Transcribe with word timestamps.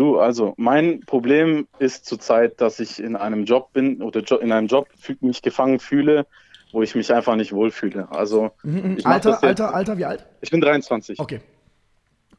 Du, 0.00 0.18
also 0.18 0.54
mein 0.56 1.00
Problem 1.00 1.68
ist 1.78 2.06
zurzeit, 2.06 2.58
dass 2.62 2.80
ich 2.80 3.02
in 3.02 3.16
einem 3.16 3.44
Job 3.44 3.74
bin 3.74 4.00
oder 4.00 4.22
in 4.40 4.50
einem 4.50 4.66
Job 4.66 4.88
mich 5.20 5.42
gefangen 5.42 5.78
fühle, 5.78 6.26
wo 6.72 6.80
ich 6.80 6.94
mich 6.94 7.12
einfach 7.12 7.36
nicht 7.36 7.52
wohlfühle. 7.52 8.08
Also 8.10 8.50
mhm, 8.62 8.96
Alter, 9.04 9.44
Alter, 9.44 9.74
Alter, 9.74 9.98
wie 9.98 10.06
alt? 10.06 10.24
Ich 10.40 10.50
bin 10.50 10.62
23. 10.62 11.20
Okay. 11.20 11.42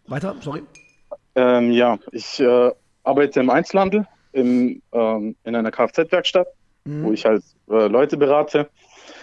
Weiter, 0.08 0.36
sorry. 0.42 0.64
Ähm, 1.36 1.72
ja, 1.72 2.00
ich 2.12 2.40
äh, 2.40 2.72
arbeite 3.04 3.42
im 3.42 3.52
Einzelhandel 3.52 4.08
im, 4.32 4.82
ähm, 4.92 5.36
in 5.44 5.56
einer 5.56 5.70
Kfz-Werkstatt, 5.70 6.48
mhm. 6.86 7.04
wo 7.04 7.12
ich 7.14 7.26
halt 7.26 7.44
äh, 7.70 7.86
Leute 7.86 8.18
berate. 8.18 8.72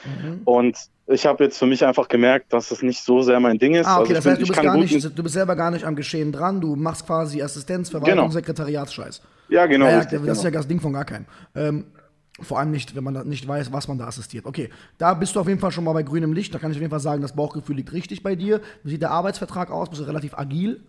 Mhm. 0.05 0.43
Und 0.45 0.79
ich 1.09 1.27
habe 1.27 1.45
jetzt 1.45 1.59
für 1.59 1.67
mich 1.67 1.85
einfach 1.85 2.09
gemerkt, 2.09 2.53
dass 2.53 2.71
es 2.71 2.83
nicht 2.83 3.03
so 3.03 3.23
sehr 3.23 3.41
mein 3.41 3.59
Ding 3.59 3.75
ist. 3.75 3.87
Ah, 3.87 4.01
okay, 4.01 4.15
also 4.15 4.15
das 4.15 4.27
heißt, 4.27 4.43
du 4.43 4.47
bist, 4.47 4.63
gar 4.63 4.77
nicht, 4.77 5.19
du 5.19 5.23
bist 5.23 5.35
selber 5.35 5.57
gar 5.57 5.71
nicht 5.71 5.85
am 5.85 5.97
Geschehen 5.97 6.33
dran, 6.33 6.61
du 6.61 6.77
machst 6.77 7.07
quasi 7.07 7.43
Assistenz, 7.43 7.89
Verwaltung, 7.89 8.17
genau. 8.17 8.31
Sekretariatsscheiß. 8.31 9.23
Ja, 9.49 9.67
genau. 9.67 9.87
Ja, 9.87 9.99
richtig, 9.99 10.19
das 10.19 10.21
genau. 10.21 10.33
ist 10.33 10.45
ja 10.45 10.51
das 10.51 10.69
Ding 10.69 10.81
von 10.81 10.93
gar 10.93 11.05
keinem. 11.05 11.25
Ähm, 11.55 11.87
vor 12.41 12.59
allem 12.59 12.71
nicht, 12.71 12.95
wenn 12.95 13.03
man 13.03 13.27
nicht 13.27 13.49
weiß, 13.49 13.73
was 13.73 13.89
man 13.89 13.99
da 13.99 14.07
assistiert. 14.07 14.47
Okay, 14.47 14.71
da 14.99 15.15
bist 15.15 15.35
du 15.35 15.41
auf 15.41 15.49
jeden 15.49 15.59
Fall 15.59 15.73
schon 15.73 15.85
mal 15.85 15.93
bei 15.93 16.03
grünem 16.03 16.33
Licht. 16.33 16.55
Da 16.55 16.59
kann 16.59 16.71
ich 16.71 16.77
auf 16.77 16.83
jeden 16.83 16.91
Fall 16.91 17.01
sagen, 17.01 17.23
das 17.23 17.35
Bauchgefühl 17.35 17.77
liegt 17.77 17.93
richtig 17.93 18.23
bei 18.23 18.37
dir. 18.37 18.61
Wie 18.85 18.91
sieht 18.91 19.03
der 19.03 19.11
Arbeitsvertrag 19.11 19.71
aus? 19.71 19.89
Bist 19.89 20.03
du 20.03 20.07
relativ 20.07 20.35
agil? 20.39 20.83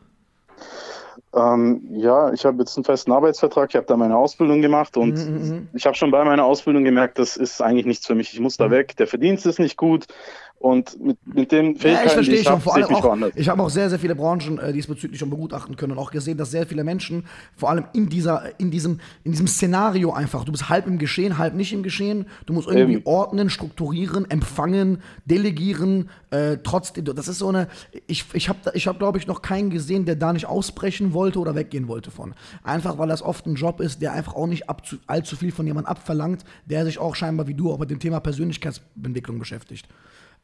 Ähm, 1.36 1.82
ja, 1.92 2.32
ich 2.34 2.46
habe 2.46 2.60
jetzt 2.60 2.78
einen 2.78 2.84
festen 2.84 3.12
Arbeitsvertrag, 3.12 3.70
ich 3.70 3.76
habe 3.76 3.86
da 3.86 3.98
meine 3.98 4.18
Ausbildung 4.18 4.62
gemacht 4.62 4.98
und 4.98 5.14
mhm, 5.14 5.34
mhm, 5.34 5.50
mhm. 5.50 5.70
ich 5.74 5.86
habe 5.86 5.96
schon 5.96 6.12
bei 6.12 6.24
meiner 6.24 6.46
Ausbildung 6.46 6.84
gemerkt, 6.84 7.20
das 7.20 7.38
ist 7.38 7.62
eigentlich 7.62 7.86
nichts 7.86 8.08
für 8.08 8.16
mich. 8.16 8.34
Ich 8.34 8.40
muss 8.40 8.58
da 8.58 8.68
mhm. 8.68 8.72
weg, 8.72 8.98
der 8.98 9.08
Verdienst 9.08 9.46
ist 9.46 9.60
nicht 9.60 9.78
gut 9.78 10.08
und 10.60 11.00
mit, 11.02 11.18
mit 11.26 11.52
den 11.54 11.78
Fähigkeiten, 11.78 11.96
ja, 11.96 12.06
ich 12.06 12.12
verstehe 12.12 12.36
die 12.36 12.42
ich 12.42 12.48
schon. 12.48 12.60
Vor 12.60 12.76
allem 12.76 12.94
auch, 12.94 13.04
woanders. 13.04 13.32
Ich 13.36 13.48
habe 13.48 13.64
auch 13.64 13.70
sehr, 13.70 13.90
sehr 13.90 13.98
viele 13.98 14.14
Branchen 14.14 14.60
äh, 14.60 14.74
diesbezüglich 14.74 15.18
schon 15.18 15.30
begutachten 15.30 15.78
können 15.78 15.94
und 15.94 15.98
auch 15.98 16.12
gesehen, 16.12 16.38
dass 16.38 16.52
sehr 16.52 16.68
viele 16.68 16.84
Menschen, 16.84 17.24
vor 17.56 17.70
allem 17.70 17.86
in, 17.94 18.10
dieser, 18.10 18.60
in, 18.60 18.70
diesem, 18.70 19.00
in 19.24 19.32
diesem 19.32 19.48
Szenario 19.48 20.12
einfach, 20.12 20.44
du 20.44 20.52
bist 20.52 20.68
halb 20.68 20.86
im 20.86 21.00
Geschehen, 21.00 21.38
halb 21.38 21.54
nicht 21.56 21.72
im 21.72 21.82
Geschehen, 21.82 22.26
du 22.46 22.52
musst 22.52 22.68
irgendwie 22.68 22.96
ähm. 22.96 23.02
ordnen, 23.06 23.50
strukturieren, 23.50 24.30
empfangen, 24.30 25.02
delegieren, 25.24 26.10
äh, 26.32 26.58
trotzdem, 26.62 27.06
das 27.06 27.30
ist 27.30 27.40
so 27.40 27.48
eine, 27.48 27.70
ich, 28.08 28.26
ich 28.34 28.50
habe, 28.50 28.60
ich 28.74 28.86
hab, 28.88 29.00
glaube 29.00 29.18
ich, 29.18 29.28
noch 29.28 29.42
keinen 29.42 29.70
gesehen, 29.70 30.04
der 30.04 30.18
da 30.18 30.34
nicht 30.34 30.46
ausbrechen 30.46 31.14
wollte 31.14 31.40
oder 31.40 31.56
weggehen 31.56 31.88
wollte 31.88 32.12
von. 32.12 32.34
Einfach, 32.64 32.98
weil 32.98 33.08
das 33.08 33.22
oft 33.22 33.46
ein 33.46 33.56
Job 33.56 33.80
ist, 33.80 34.02
der 34.02 34.12
einfach 34.12 34.36
auch 34.36 34.48
nicht 34.48 34.70
abzu, 34.70 34.98
allzu 35.08 35.38
viel 35.38 35.54
von 35.54 35.66
jemandem 35.66 35.90
abverlangt, 35.90 36.44
der 36.66 36.84
sich 36.84 37.00
auch 37.00 37.16
scheinbar 37.16 37.48
wie 37.48 37.54
du 37.54 37.72
auch 37.72 37.80
mit 37.80 37.90
dem 37.90 38.00
Thema 38.00 38.20
Persönlichkeitsentwicklung 38.20 39.40
beschäftigt. 39.40 39.88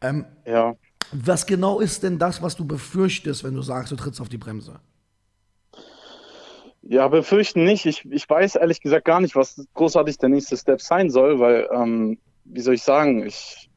Ähm, 0.01 0.25
ja. 0.45 0.75
Was 1.11 1.45
genau 1.45 1.79
ist 1.79 2.03
denn 2.03 2.17
das, 2.17 2.41
was 2.41 2.55
du 2.55 2.65
befürchtest, 2.65 3.43
wenn 3.43 3.53
du 3.53 3.61
sagst, 3.61 3.91
du 3.91 3.95
trittst 3.95 4.21
auf 4.21 4.29
die 4.29 4.37
Bremse? 4.37 4.79
Ja, 6.81 7.07
befürchten 7.07 7.63
nicht. 7.63 7.85
Ich, 7.85 8.05
ich 8.09 8.29
weiß 8.29 8.55
ehrlich 8.55 8.81
gesagt 8.81 9.05
gar 9.05 9.19
nicht, 9.19 9.35
was 9.35 9.65
großartig 9.73 10.17
der 10.17 10.29
nächste 10.29 10.55
Step 10.55 10.81
sein 10.81 11.09
soll, 11.09 11.39
weil, 11.39 11.67
ähm, 11.73 12.17
wie 12.45 12.61
soll 12.61 12.75
ich 12.75 12.83
sagen, 12.83 13.25
ich 13.25 13.69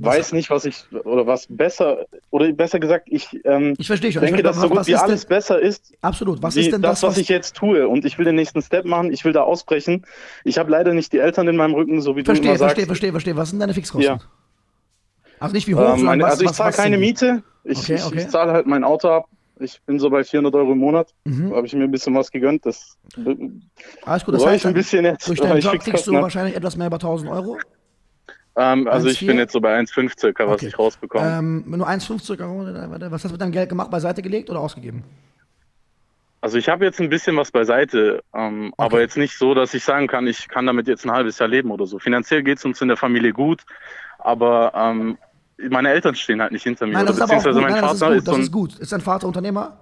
was 0.00 0.16
weiß 0.16 0.32
nicht, 0.32 0.48
was 0.48 0.64
ich, 0.64 0.84
oder 1.04 1.26
was 1.26 1.46
besser, 1.48 2.06
oder 2.30 2.52
besser 2.52 2.78
gesagt, 2.78 3.08
ich, 3.10 3.28
ähm, 3.44 3.74
ich 3.78 3.88
verstehe 3.88 4.12
schon. 4.12 4.22
denke, 4.22 4.38
ich 4.38 4.44
dass 4.44 4.56
so 4.56 4.68
gut 4.68 4.86
wie 4.86 4.94
alles 4.94 5.22
denn, 5.22 5.28
besser 5.28 5.60
ist. 5.60 5.92
Absolut. 6.02 6.40
Was 6.40 6.56
ist 6.56 6.72
denn 6.72 6.82
das, 6.82 7.00
das 7.00 7.02
was, 7.02 7.16
was 7.16 7.18
ich 7.18 7.28
jetzt 7.28 7.56
tue? 7.56 7.88
Und 7.88 8.04
ich 8.04 8.16
will 8.16 8.24
den 8.24 8.36
nächsten 8.36 8.62
Step 8.62 8.84
machen, 8.84 9.12
ich 9.12 9.24
will 9.24 9.32
da 9.32 9.42
ausbrechen. 9.42 10.06
Ich 10.44 10.58
habe 10.58 10.70
leider 10.70 10.94
nicht 10.94 11.12
die 11.12 11.18
Eltern 11.18 11.48
in 11.48 11.56
meinem 11.56 11.74
Rücken, 11.74 12.00
so 12.00 12.16
wie 12.16 12.22
verstehe, 12.22 12.42
du 12.42 12.48
immer 12.50 12.58
sagst. 12.58 12.74
Verstehe, 12.74 12.86
verstehe, 12.86 13.10
verstehe. 13.10 13.36
Was 13.36 13.50
sind 13.50 13.58
deine 13.58 13.74
Fixkosten? 13.74 14.04
Ja. 14.04 14.20
Also 15.40 15.54
nicht 15.54 15.68
wie 15.68 15.74
hoch, 15.74 15.96
ähm, 15.96 16.22
Also 16.22 16.44
ich 16.44 16.52
zahle 16.52 16.72
keine 16.72 16.98
Miete. 16.98 17.42
Ich, 17.64 17.78
okay, 17.78 18.00
okay. 18.04 18.18
ich 18.20 18.28
zahle 18.28 18.52
halt 18.52 18.66
mein 18.66 18.84
Auto 18.84 19.08
ab. 19.08 19.26
Ich 19.60 19.80
bin 19.82 19.98
so 19.98 20.08
bei 20.08 20.22
400 20.22 20.54
Euro 20.54 20.72
im 20.72 20.78
Monat. 20.78 21.12
Mhm. 21.24 21.54
habe 21.54 21.66
ich 21.66 21.74
mir 21.74 21.84
ein 21.84 21.90
bisschen 21.90 22.14
was 22.14 22.30
gegönnt. 22.30 22.64
Das 22.64 22.96
Alles 24.04 24.24
gut, 24.24 24.34
das 24.34 24.46
heißt, 24.46 24.66
ein 24.66 24.74
bisschen 24.74 25.04
jetzt, 25.04 25.28
durch 25.28 25.40
deinen 25.40 25.60
Job 25.60 25.80
kriegst 25.80 26.06
du 26.06 26.12
wahrscheinlich 26.12 26.54
etwas 26.54 26.76
mehr 26.76 26.86
über 26.86 26.96
1000 26.96 27.30
Euro? 27.30 27.58
Ähm, 28.56 28.88
also 28.88 29.06
1, 29.06 29.14
ich 29.14 29.18
4? 29.20 29.28
bin 29.28 29.38
jetzt 29.38 29.52
so 29.52 29.60
bei 29.60 29.78
1,5 29.78 30.18
circa, 30.18 30.46
was 30.46 30.54
okay. 30.54 30.66
ich 30.66 30.78
rausbekomme. 30.78 31.38
Ähm, 31.38 31.64
du 31.66 31.84
1,5 31.84 32.22
circa, 32.22 32.48
was 32.48 33.12
hast 33.12 33.26
du 33.26 33.32
mit 33.32 33.40
deinem 33.40 33.52
Geld 33.52 33.68
gemacht? 33.68 33.90
Beiseite 33.90 34.22
gelegt 34.22 34.50
oder 34.50 34.60
ausgegeben? 34.60 35.04
Also 36.40 36.56
ich 36.56 36.68
habe 36.68 36.84
jetzt 36.84 37.00
ein 37.00 37.08
bisschen 37.08 37.36
was 37.36 37.50
beiseite, 37.50 38.22
ähm, 38.32 38.72
okay. 38.76 38.84
aber 38.84 39.00
jetzt 39.00 39.16
nicht 39.16 39.36
so, 39.36 39.54
dass 39.54 39.74
ich 39.74 39.82
sagen 39.82 40.06
kann, 40.06 40.26
ich 40.28 40.48
kann 40.48 40.66
damit 40.66 40.86
jetzt 40.86 41.04
ein 41.04 41.10
halbes 41.10 41.38
Jahr 41.38 41.48
leben 41.48 41.70
oder 41.70 41.86
so. 41.86 41.98
Finanziell 41.98 42.44
geht 42.44 42.58
es 42.58 42.64
uns 42.64 42.80
in 42.80 42.88
der 42.88 42.96
Familie 42.96 43.32
gut, 43.32 43.62
aber 44.18 44.72
ähm, 44.74 45.18
meine 45.70 45.90
Eltern 45.90 46.14
stehen 46.14 46.40
halt 46.40 46.52
nicht 46.52 46.62
hinter 46.62 46.86
mir. 46.86 46.92
Nein, 46.92 47.06
das 47.06 47.16
ist 47.16 47.22
aber 47.22 47.36
auch 47.36 47.44
gut. 47.44 47.54
Mein 47.54 47.72
Nein, 47.72 47.80
Vater 47.80 48.14
ist 48.14 48.24
gut. 48.24 48.28
Das 48.28 48.38
ist, 48.38 48.52
gut. 48.52 48.78
ist 48.78 48.92
dein 48.92 49.00
Vater 49.00 49.26
Unternehmer? 49.26 49.78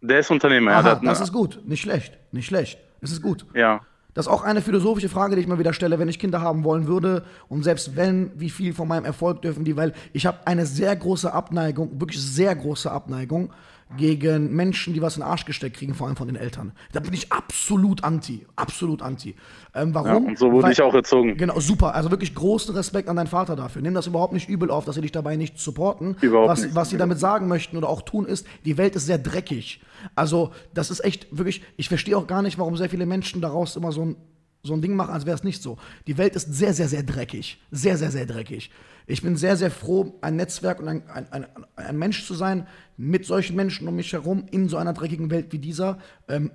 Der 0.00 0.20
ist 0.20 0.30
Unternehmer, 0.30 0.72
Aha, 0.72 0.88
ja. 0.88 1.00
Das 1.02 1.20
ist 1.20 1.32
gut. 1.32 1.60
Nicht 1.64 1.80
schlecht. 1.80 2.18
Nicht 2.32 2.46
schlecht. 2.46 2.78
Es 3.00 3.12
ist 3.12 3.22
gut. 3.22 3.46
Ja. 3.54 3.80
Das 4.14 4.26
ist 4.26 4.32
auch 4.32 4.42
eine 4.42 4.62
philosophische 4.62 5.08
Frage, 5.08 5.36
die 5.36 5.42
ich 5.42 5.46
mal 5.46 5.58
wieder 5.58 5.72
stelle, 5.72 5.98
wenn 5.98 6.08
ich 6.08 6.18
Kinder 6.18 6.40
haben 6.40 6.64
wollen 6.64 6.86
würde. 6.86 7.24
Und 7.48 7.62
selbst 7.62 7.94
wenn, 7.94 8.32
wie 8.34 8.50
viel 8.50 8.74
von 8.74 8.88
meinem 8.88 9.04
Erfolg 9.04 9.42
dürfen 9.42 9.64
die? 9.64 9.76
Weil 9.76 9.92
ich 10.12 10.26
habe 10.26 10.38
eine 10.46 10.66
sehr 10.66 10.94
große 10.96 11.32
Abneigung, 11.32 12.00
wirklich 12.00 12.20
sehr 12.20 12.54
große 12.56 12.90
Abneigung 12.90 13.52
gegen 13.96 14.54
Menschen, 14.54 14.92
die 14.92 15.00
was 15.00 15.16
in 15.16 15.22
den 15.22 15.28
Arsch 15.28 15.44
gesteckt 15.44 15.76
kriegen, 15.76 15.94
vor 15.94 16.06
allem 16.06 16.16
von 16.16 16.26
den 16.26 16.36
Eltern. 16.36 16.72
Da 16.92 17.00
bin 17.00 17.14
ich 17.14 17.32
absolut 17.32 18.04
anti. 18.04 18.46
Absolut 18.54 19.00
anti. 19.02 19.34
Ähm, 19.74 19.94
warum? 19.94 20.24
Ja, 20.24 20.30
und 20.30 20.38
so 20.38 20.52
wurde 20.52 20.64
Weil, 20.64 20.72
ich 20.72 20.82
auch 20.82 20.94
erzogen. 20.94 21.36
Genau, 21.36 21.58
super. 21.58 21.94
Also 21.94 22.10
wirklich 22.10 22.34
großen 22.34 22.74
Respekt 22.74 23.08
an 23.08 23.16
deinen 23.16 23.28
Vater 23.28 23.56
dafür. 23.56 23.80
Nimm 23.80 23.94
das 23.94 24.06
überhaupt 24.06 24.34
nicht 24.34 24.48
übel 24.48 24.70
auf, 24.70 24.84
dass 24.84 24.96
sie 24.96 25.00
dich 25.00 25.12
dabei 25.12 25.36
nicht 25.36 25.58
supporten. 25.58 26.16
Überhaupt 26.20 26.50
was, 26.50 26.62
nicht. 26.62 26.74
Was 26.74 26.90
sie 26.90 26.98
damit 26.98 27.18
sagen 27.18 27.48
möchten 27.48 27.76
oder 27.76 27.88
auch 27.88 28.02
tun 28.02 28.26
ist, 28.26 28.46
die 28.64 28.76
Welt 28.76 28.94
ist 28.94 29.06
sehr 29.06 29.18
dreckig. 29.18 29.80
Also, 30.14 30.52
das 30.74 30.90
ist 30.90 31.04
echt 31.04 31.26
wirklich, 31.36 31.62
ich 31.76 31.88
verstehe 31.88 32.16
auch 32.16 32.26
gar 32.26 32.42
nicht, 32.42 32.58
warum 32.58 32.76
sehr 32.76 32.90
viele 32.90 33.06
Menschen 33.06 33.40
daraus 33.40 33.76
immer 33.76 33.92
so 33.92 34.04
ein 34.04 34.16
so 34.62 34.74
ein 34.74 34.82
Ding 34.82 34.94
machen, 34.94 35.12
als 35.12 35.26
wäre 35.26 35.36
es 35.36 35.44
nicht 35.44 35.62
so. 35.62 35.78
Die 36.06 36.18
Welt 36.18 36.34
ist 36.34 36.52
sehr, 36.52 36.74
sehr, 36.74 36.88
sehr 36.88 37.02
dreckig. 37.02 37.60
Sehr, 37.70 37.96
sehr, 37.96 38.10
sehr 38.10 38.26
dreckig. 38.26 38.70
Ich 39.06 39.22
bin 39.22 39.36
sehr, 39.36 39.56
sehr 39.56 39.70
froh, 39.70 40.18
ein 40.20 40.36
Netzwerk 40.36 40.80
und 40.80 40.88
ein, 40.88 41.08
ein, 41.08 41.32
ein, 41.32 41.46
ein 41.76 41.98
Mensch 41.98 42.26
zu 42.26 42.34
sein, 42.34 42.66
mit 42.96 43.24
solchen 43.24 43.56
Menschen 43.56 43.88
um 43.88 43.96
mich 43.96 44.12
herum, 44.12 44.46
in 44.50 44.68
so 44.68 44.76
einer 44.76 44.92
dreckigen 44.92 45.30
Welt 45.30 45.52
wie 45.52 45.58
dieser. 45.58 45.98
Ähm, 46.28 46.50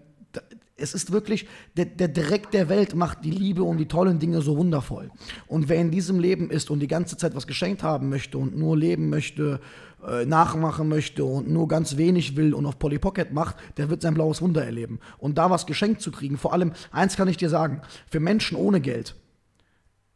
es 0.83 0.94
ist 0.94 1.11
wirklich, 1.11 1.47
der, 1.77 1.85
der 1.85 2.09
Dreck 2.09 2.51
der 2.51 2.67
Welt 2.69 2.94
macht 2.94 3.23
die 3.23 3.31
Liebe 3.31 3.63
und 3.63 3.77
die 3.77 3.88
tollen 3.88 4.19
Dinge 4.19 4.41
so 4.41 4.57
wundervoll. 4.57 5.09
Und 5.47 5.69
wer 5.69 5.77
in 5.77 5.91
diesem 5.91 6.19
Leben 6.19 6.51
ist 6.51 6.69
und 6.69 6.81
die 6.81 6.88
ganze 6.88 7.17
Zeit 7.17 7.35
was 7.35 7.47
geschenkt 7.47 7.83
haben 7.83 8.09
möchte 8.09 8.38
und 8.38 8.57
nur 8.57 8.77
leben 8.77 9.09
möchte, 9.09 9.61
äh, 10.05 10.25
nachmachen 10.25 10.89
möchte 10.89 11.23
und 11.23 11.49
nur 11.49 11.69
ganz 11.69 11.95
wenig 11.95 12.35
will 12.35 12.53
und 12.53 12.66
auf 12.66 12.77
Polly 12.77 12.99
Pocket 12.99 13.31
macht, 13.31 13.55
der 13.77 13.89
wird 13.89 14.01
sein 14.01 14.13
blaues 14.13 14.41
Wunder 14.41 14.63
erleben. 14.63 14.99
Und 15.17 15.38
da 15.38 15.49
was 15.49 15.66
geschenkt 15.66 16.01
zu 16.01 16.11
kriegen, 16.11 16.38
vor 16.38 16.51
allem, 16.51 16.73
eins 16.91 17.15
kann 17.15 17.29
ich 17.29 17.38
dir 17.38 17.50
sagen, 17.50 17.81
für 18.11 18.19
Menschen 18.19 18.57
ohne 18.57 18.81
Geld, 18.81 19.15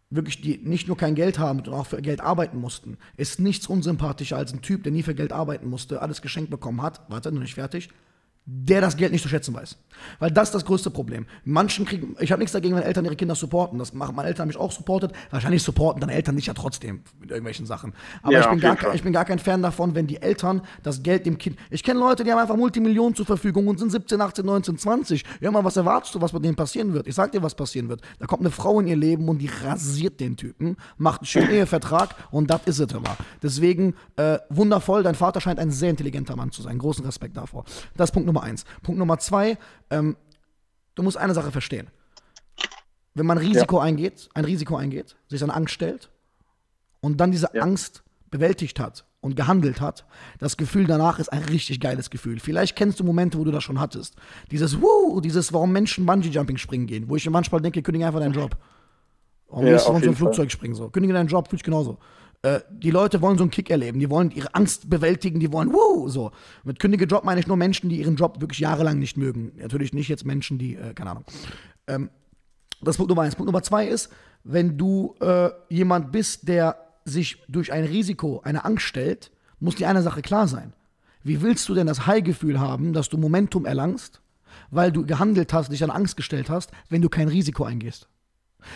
wirklich 0.10 0.42
die 0.42 0.58
nicht 0.58 0.90
nur 0.90 0.98
kein 0.98 1.16
Geld 1.16 1.40
haben 1.40 1.60
und 1.60 1.70
auch 1.70 1.88
für 1.88 2.02
Geld 2.02 2.20
arbeiten 2.20 2.60
mussten, 2.60 2.98
ist 3.16 3.40
nichts 3.40 3.68
unsympathischer 3.68 4.36
als 4.36 4.54
ein 4.54 4.62
Typ, 4.62 4.84
der 4.84 4.92
nie 4.92 5.04
für 5.04 5.16
Geld 5.16 5.32
arbeiten 5.32 5.70
musste, 5.70 6.02
alles 6.02 6.22
geschenkt 6.22 6.52
bekommen 6.52 6.82
hat, 6.82 7.02
warte, 7.10 7.32
noch 7.32 7.42
nicht 7.42 7.56
fertig, 7.56 7.90
der 8.50 8.80
das 8.80 8.96
Geld 8.96 9.12
nicht 9.12 9.22
zu 9.22 9.28
schätzen 9.28 9.54
weiß. 9.54 9.78
Weil 10.20 10.32
das 10.32 10.48
ist 10.48 10.56
das 10.56 10.64
größte 10.64 10.90
Problem. 10.90 11.26
Manchen 11.44 11.86
kriegen, 11.86 12.16
ich 12.20 12.32
habe 12.32 12.40
nichts 12.40 12.54
dagegen, 12.54 12.76
wenn 12.76 12.84
Eltern 12.84 13.04
ihre 13.04 13.18
Kinder 13.18 13.36
supporten. 13.36 13.78
Das 13.78 13.94
machen 13.94 14.16
meine 14.16 14.30
Eltern 14.30 14.44
haben 14.44 14.48
mich 14.48 14.58
auch 14.58 14.72
supportet. 14.72 15.12
Wahrscheinlich 15.32 15.62
supporten 15.64 16.00
deine 16.00 16.14
Eltern 16.14 16.38
dich 16.38 16.46
ja 16.46 16.54
trotzdem 16.54 17.04
mit 17.20 17.30
irgendwelchen 17.30 17.66
Sachen. 17.66 17.94
Aber 18.24 18.32
ja, 18.32 18.40
ich, 18.40 18.48
bin 18.48 18.60
gar, 18.62 18.96
ich 18.96 19.04
bin 19.04 19.12
gar 19.12 19.26
kein 19.26 19.40
Fan 19.40 19.62
davon, 19.62 19.96
wenn 19.96 20.08
die 20.08 20.22
Eltern 20.22 20.62
das 20.82 21.04
Geld 21.04 21.26
dem 21.26 21.38
Kind. 21.38 21.58
Ich 21.70 21.84
kenne 21.84 22.00
Leute, 22.00 22.24
die 22.24 22.32
haben 22.32 22.40
einfach 22.40 22.56
Multimillionen 22.56 23.16
zur 23.16 23.26
Verfügung 23.26 23.68
und 23.68 23.80
sind 23.80 23.92
17, 23.92 24.22
18, 24.22 24.46
19, 24.46 24.78
20. 24.78 25.26
Ja, 25.42 25.52
mal, 25.52 25.66
was 25.66 25.76
erwartest 25.76 26.16
du, 26.16 26.22
was 26.22 26.32
mit 26.32 26.46
denen 26.46 26.56
passieren 26.56 26.94
wird? 26.94 27.06
Ich 27.08 27.16
sag 27.16 27.34
dir, 27.34 27.44
was 27.44 27.54
passieren 27.54 27.90
wird. 27.90 28.02
Da 28.20 28.28
kommt 28.28 28.44
eine 28.44 28.52
Frau 28.52 28.80
in 28.80 28.88
ihr 28.88 28.96
Leben 28.96 29.28
und 29.28 29.40
die 29.40 29.50
rasiert 29.66 30.22
den 30.22 30.38
Typen, 30.38 30.78
macht 30.98 31.22
einen 31.22 31.28
schönen 31.28 31.50
Ehevertrag 31.50 32.16
und 32.32 32.50
das 32.50 32.62
ist 32.66 32.80
es 32.80 32.92
immer. 32.94 33.18
Deswegen 33.44 33.96
äh, 34.16 34.40
wundervoll, 34.50 35.04
dein 35.04 35.16
Vater 35.16 35.42
scheint 35.42 35.60
ein 35.60 35.72
sehr 35.72 35.90
intelligenter 35.90 36.38
Mann 36.38 36.52
zu 36.52 36.62
sein. 36.62 36.78
Großen 36.78 37.04
Respekt 37.04 37.36
davor. 37.36 37.66
Das 37.98 38.10
ist 38.10 38.14
Punkt 38.14 38.28
Nummer 38.28 38.37
Nummer 38.38 38.44
eins. 38.44 38.66
Punkt 38.84 39.00
Nummer 39.00 39.18
zwei, 39.20 39.58
ähm, 39.90 40.16
du 40.96 41.04
musst 41.04 41.18
eine 41.18 41.34
Sache 41.34 41.52
verstehen. 41.52 41.88
Wenn 43.14 43.26
man 43.26 43.38
Risiko 43.38 43.78
ja. 43.78 43.84
eingeht, 43.84 44.30
ein 44.34 44.46
Risiko 44.46 44.76
eingeht, 44.76 45.16
sich 45.28 45.44
an 45.44 45.50
Angst 45.50 45.74
stellt 45.74 46.12
und 47.02 47.20
dann 47.20 47.32
diese 47.32 47.50
ja. 47.54 47.62
Angst 47.62 48.04
bewältigt 48.30 48.80
hat 48.80 49.06
und 49.22 49.36
gehandelt 49.36 49.82
hat, 49.82 50.06
das 50.38 50.58
Gefühl 50.58 50.86
danach 50.86 51.18
ist 51.18 51.30
ein 51.30 51.44
richtig 51.44 51.80
geiles 51.80 52.10
Gefühl. 52.10 52.40
Vielleicht 52.40 52.76
kennst 52.76 53.00
du 53.00 53.04
Momente, 53.04 53.40
wo 53.40 53.44
du 53.44 53.52
das 53.52 53.64
schon 53.64 53.80
hattest. 53.80 54.16
Dieses 54.52 54.82
Wuh, 54.82 55.20
dieses, 55.22 55.52
warum 55.52 55.72
Menschen 55.72 56.06
Bungee-Jumping 56.06 56.58
springen 56.58 56.86
gehen, 56.86 57.10
wo 57.10 57.16
ich 57.16 57.26
mir 57.26 57.32
manchmal 57.32 57.62
denke, 57.62 57.82
kündige 57.82 58.06
einfach 58.06 58.20
deinen 58.20 58.34
Job. 58.34 58.56
Warum 59.50 59.66
ja, 59.66 59.74
gehst 59.74 59.88
du 59.88 59.94
von 59.94 60.02
so 60.02 60.08
einem 60.08 60.16
Flugzeug 60.16 60.52
springen 60.52 60.76
so? 60.76 60.90
Kündige 60.90 61.14
deinen 61.14 61.28
Job, 61.28 61.48
fühl 61.50 61.58
ich 61.58 61.64
genauso. 61.64 61.98
Äh, 62.42 62.62
die 62.70 62.92
Leute 62.92 63.22
wollen 63.22 63.38
so 63.38 63.44
einen 63.44 63.52
Kick 63.52 63.70
erleben, 63.70 64.00
die 64.00 64.10
wollen 64.10 64.32
ihre 64.32 64.54
Angst 64.54 64.90
bewältigen, 64.90 65.40
die 65.40 65.52
wollen, 65.52 65.74
wuh, 65.74 66.08
so. 66.10 66.32
Mit 66.64 66.80
kündige 66.80 67.06
Job 67.06 67.24
meine 67.24 67.40
ich 67.40 67.48
nur 67.48 67.58
Menschen, 67.58 67.90
die 67.90 68.00
ihren 68.00 68.16
Job 68.16 68.42
wirklich 68.42 68.60
jahrelang 68.60 69.00
nicht 69.00 69.18
mögen. 69.18 69.52
Natürlich 69.58 69.94
nicht 69.94 70.08
jetzt 70.08 70.26
Menschen, 70.26 70.58
die, 70.58 70.76
äh, 70.76 70.94
keine 70.94 71.12
Ahnung. 71.12 71.26
Ähm, 71.88 72.10
das 72.82 72.94
ist 72.94 72.98
Punkt 72.98 73.10
Nummer 73.10 73.24
eins. 73.24 73.36
Punkt 73.36 73.48
Nummer 73.48 73.64
zwei 73.64 73.88
ist, 73.88 74.10
wenn 74.44 74.78
du 74.78 75.16
äh, 75.20 75.50
jemand 75.70 76.12
bist, 76.12 76.48
der 76.48 76.78
sich 77.06 77.44
durch 77.48 77.72
ein 77.72 77.86
Risiko, 77.86 78.42
eine 78.44 78.66
Angst 78.66 78.86
stellt, 78.86 79.32
muss 79.60 79.76
dir 79.76 79.90
eine 79.90 80.04
Sache 80.04 80.22
klar 80.22 80.48
sein. 80.48 80.74
Wie 81.24 81.42
willst 81.42 81.68
du 81.68 81.74
denn 81.74 81.88
das 81.88 82.06
High-Gefühl 82.06 82.60
haben, 82.60 82.94
dass 82.94 83.10
du 83.10 83.18
Momentum 83.18 83.66
erlangst, 83.66 84.22
weil 84.70 84.92
du 84.92 85.06
gehandelt 85.06 85.54
hast, 85.54 85.72
dich 85.72 85.84
an 85.84 85.90
Angst 85.90 86.18
gestellt 86.18 86.50
hast, 86.50 86.72
wenn 86.90 87.02
du 87.02 87.10
kein 87.10 87.28
Risiko 87.28 87.64
eingehst. 87.64 88.08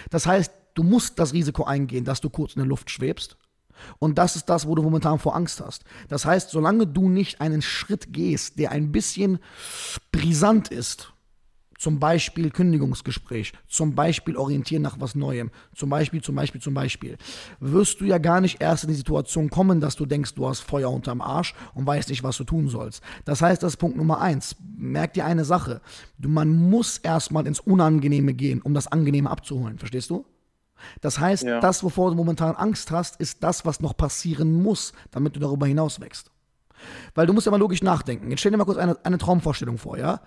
Das 0.09 0.25
heißt, 0.25 0.51
du 0.73 0.83
musst 0.83 1.19
das 1.19 1.33
Risiko 1.33 1.63
eingehen, 1.63 2.05
dass 2.05 2.21
du 2.21 2.29
kurz 2.29 2.53
in 2.53 2.59
der 2.59 2.67
Luft 2.67 2.89
schwebst. 2.89 3.37
Und 4.00 4.18
das 4.18 4.36
ist 4.36 4.50
das, 4.50 4.68
wo 4.68 4.75
du 4.75 4.83
momentan 4.83 5.19
vor 5.19 5.36
Angst 5.36 5.62
hast. 5.62 5.83
Das 6.10 6.25
heißt, 6.25 6.50
solange 6.50 6.88
du 6.88 7.10
nicht 7.10 7.42
einen 7.42 7.62
Schritt 7.62 8.13
gehst, 8.13 8.60
der 8.60 8.72
ein 8.72 8.92
bisschen 8.92 9.39
brisant 10.12 10.69
ist, 10.69 11.13
zum 11.81 12.00
Beispiel 12.00 12.51
Kündigungsgespräch, 12.51 13.54
zum 13.68 13.95
Beispiel 13.95 14.38
orientieren 14.38 14.83
nach 14.83 15.00
was 15.00 15.16
Neuem, 15.16 15.50
zum 15.75 15.89
Beispiel, 15.89 16.22
zum 16.22 16.36
Beispiel, 16.36 16.62
zum 16.62 16.75
Beispiel, 16.75 17.18
wirst 17.60 18.00
du 18.00 18.06
ja 18.06 18.19
gar 18.19 18.39
nicht 18.39 18.62
erst 18.62 18.83
in 18.83 18.92
die 18.92 18.95
Situation 18.95 19.50
kommen, 19.50 19.81
dass 19.81 19.95
du 19.95 20.06
denkst, 20.06 20.36
du 20.36 20.48
hast 20.48 20.60
Feuer 20.60 20.92
unterm 20.92 21.22
Arsch 21.22 21.56
und 21.74 21.88
weißt 21.88 22.10
nicht, 22.10 22.24
was 22.24 22.38
du 22.38 22.44
tun 22.44 22.68
sollst. 22.68 23.01
Das 23.25 23.42
heißt, 23.42 23.63
das 23.63 23.74
ist 23.74 23.78
Punkt 23.78 23.98
Nummer 23.98 24.22
eins. 24.22 24.56
Merk 24.78 25.16
dir 25.16 25.25
eine 25.25 25.44
Sache. 25.44 25.81
Man 26.19 26.56
muss 26.56 27.00
erstmal 27.00 27.48
ins 27.48 27.60
Unangenehme 27.60 28.36
gehen, 28.36 28.62
um 28.62 28.75
das 28.75 28.86
Angenehme 28.86 29.31
abzuholen. 29.31 29.80
Verstehst 29.80 30.12
du? 30.12 30.24
Das 31.01 31.19
heißt, 31.19 31.44
ja. 31.44 31.60
das, 31.60 31.83
wovor 31.83 32.10
du 32.10 32.16
momentan 32.16 32.56
Angst 32.56 32.92
hast, 32.92 33.19
ist 33.19 33.44
das, 33.44 33.66
was 33.66 33.80
noch 33.80 33.95
passieren 33.95 34.62
muss, 34.62 34.94
damit 35.12 35.36
du 35.36 35.39
darüber 35.39 35.68
hinaus 35.68 36.00
wächst. 36.00 36.31
Weil 37.16 37.28
du 37.28 37.33
musst 37.33 37.45
ja 37.45 37.51
mal 37.51 37.60
logisch 37.60 37.83
nachdenken. 37.83 38.30
Jetzt 38.30 38.39
stell 38.39 38.51
dir 38.51 38.57
mal 38.57 38.66
kurz 38.66 38.78
eine, 38.78 38.98
eine 39.06 39.18
Traumvorstellung 39.18 39.78
vor, 39.78 39.98
ja? 39.98 40.22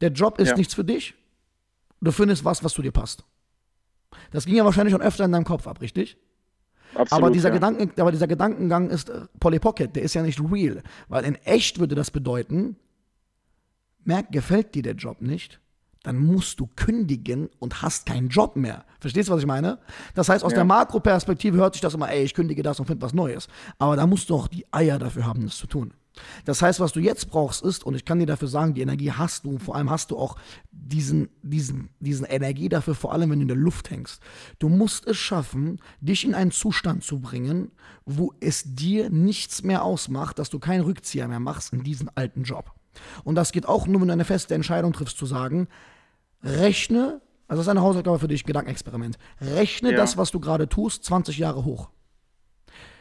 Der 0.00 0.10
Job 0.10 0.38
ist 0.38 0.50
ja. 0.50 0.56
nichts 0.56 0.74
für 0.74 0.84
dich. 0.84 1.14
Du 2.00 2.12
findest 2.12 2.44
was, 2.44 2.62
was 2.62 2.72
zu 2.72 2.82
dir 2.82 2.92
passt. 2.92 3.24
Das 4.30 4.46
ging 4.46 4.56
ja 4.56 4.64
wahrscheinlich 4.64 4.92
schon 4.92 5.02
öfter 5.02 5.24
in 5.24 5.32
deinem 5.32 5.44
Kopf 5.44 5.66
ab, 5.66 5.80
richtig? 5.80 6.16
Absolut, 6.94 7.24
aber, 7.24 7.30
dieser 7.30 7.48
ja. 7.48 7.54
Gedanken, 7.54 8.00
aber 8.00 8.12
dieser 8.12 8.26
Gedankengang 8.26 8.88
ist 8.88 9.10
äh, 9.10 9.26
Polly 9.40 9.58
Pocket, 9.58 9.94
der 9.94 10.02
ist 10.02 10.14
ja 10.14 10.22
nicht 10.22 10.40
real. 10.40 10.82
Weil 11.08 11.24
in 11.24 11.34
echt 11.36 11.78
würde 11.78 11.94
das 11.94 12.10
bedeuten, 12.10 12.76
merk, 14.04 14.32
gefällt 14.32 14.74
dir 14.74 14.82
der 14.82 14.94
Job 14.94 15.20
nicht, 15.20 15.60
dann 16.02 16.18
musst 16.18 16.60
du 16.60 16.68
kündigen 16.76 17.48
und 17.58 17.82
hast 17.82 18.06
keinen 18.06 18.28
Job 18.28 18.56
mehr. 18.56 18.84
Verstehst 19.00 19.28
du, 19.28 19.32
was 19.32 19.40
ich 19.40 19.46
meine? 19.46 19.78
Das 20.14 20.28
heißt, 20.28 20.44
aus 20.44 20.52
ja. 20.52 20.56
der 20.56 20.64
Makroperspektive 20.64 21.56
hört 21.58 21.74
sich 21.74 21.80
das 21.80 21.94
immer, 21.94 22.10
ey, 22.10 22.24
ich 22.24 22.34
kündige 22.34 22.62
das 22.62 22.80
und 22.80 22.86
finde 22.86 23.02
was 23.02 23.12
Neues. 23.12 23.48
Aber 23.78 23.96
da 23.96 24.06
musst 24.06 24.30
du 24.30 24.36
auch 24.36 24.48
die 24.48 24.66
Eier 24.72 24.98
dafür 24.98 25.26
haben, 25.26 25.44
das 25.44 25.56
zu 25.56 25.66
tun. 25.66 25.92
Das 26.44 26.62
heißt, 26.62 26.80
was 26.80 26.92
du 26.92 27.00
jetzt 27.00 27.30
brauchst 27.30 27.62
ist, 27.62 27.84
und 27.84 27.94
ich 27.94 28.04
kann 28.04 28.18
dir 28.18 28.26
dafür 28.26 28.48
sagen, 28.48 28.74
die 28.74 28.80
Energie 28.80 29.12
hast 29.12 29.44
du, 29.44 29.58
vor 29.58 29.76
allem 29.76 29.90
hast 29.90 30.10
du 30.10 30.18
auch 30.18 30.36
diesen, 30.70 31.28
diesen, 31.42 31.90
diesen 32.00 32.26
Energie 32.26 32.68
dafür, 32.68 32.94
vor 32.94 33.12
allem 33.12 33.30
wenn 33.30 33.38
du 33.38 33.42
in 33.42 33.48
der 33.48 33.56
Luft 33.56 33.90
hängst. 33.90 34.20
Du 34.58 34.68
musst 34.68 35.06
es 35.06 35.16
schaffen, 35.16 35.80
dich 36.00 36.24
in 36.24 36.34
einen 36.34 36.50
Zustand 36.50 37.04
zu 37.04 37.20
bringen, 37.20 37.70
wo 38.04 38.32
es 38.40 38.64
dir 38.66 39.10
nichts 39.10 39.62
mehr 39.62 39.84
ausmacht, 39.84 40.38
dass 40.38 40.50
du 40.50 40.58
keinen 40.58 40.82
Rückzieher 40.82 41.28
mehr 41.28 41.40
machst 41.40 41.72
in 41.72 41.82
diesen 41.82 42.10
alten 42.16 42.42
Job. 42.42 42.72
Und 43.24 43.34
das 43.34 43.52
geht 43.52 43.66
auch 43.66 43.86
nur, 43.86 44.00
wenn 44.00 44.08
du 44.08 44.12
eine 44.12 44.24
feste 44.24 44.54
Entscheidung 44.54 44.92
triffst, 44.92 45.18
zu 45.18 45.26
sagen, 45.26 45.68
rechne, 46.42 47.20
also 47.46 47.60
das 47.60 47.66
ist 47.66 47.68
eine 47.68 47.82
Hausaufgabe 47.82 48.18
für 48.18 48.28
dich, 48.28 48.44
Gedankenexperiment, 48.44 49.18
rechne 49.40 49.92
ja. 49.92 49.96
das, 49.96 50.16
was 50.16 50.30
du 50.30 50.40
gerade 50.40 50.68
tust, 50.68 51.04
20 51.04 51.38
Jahre 51.38 51.64
hoch. 51.64 51.88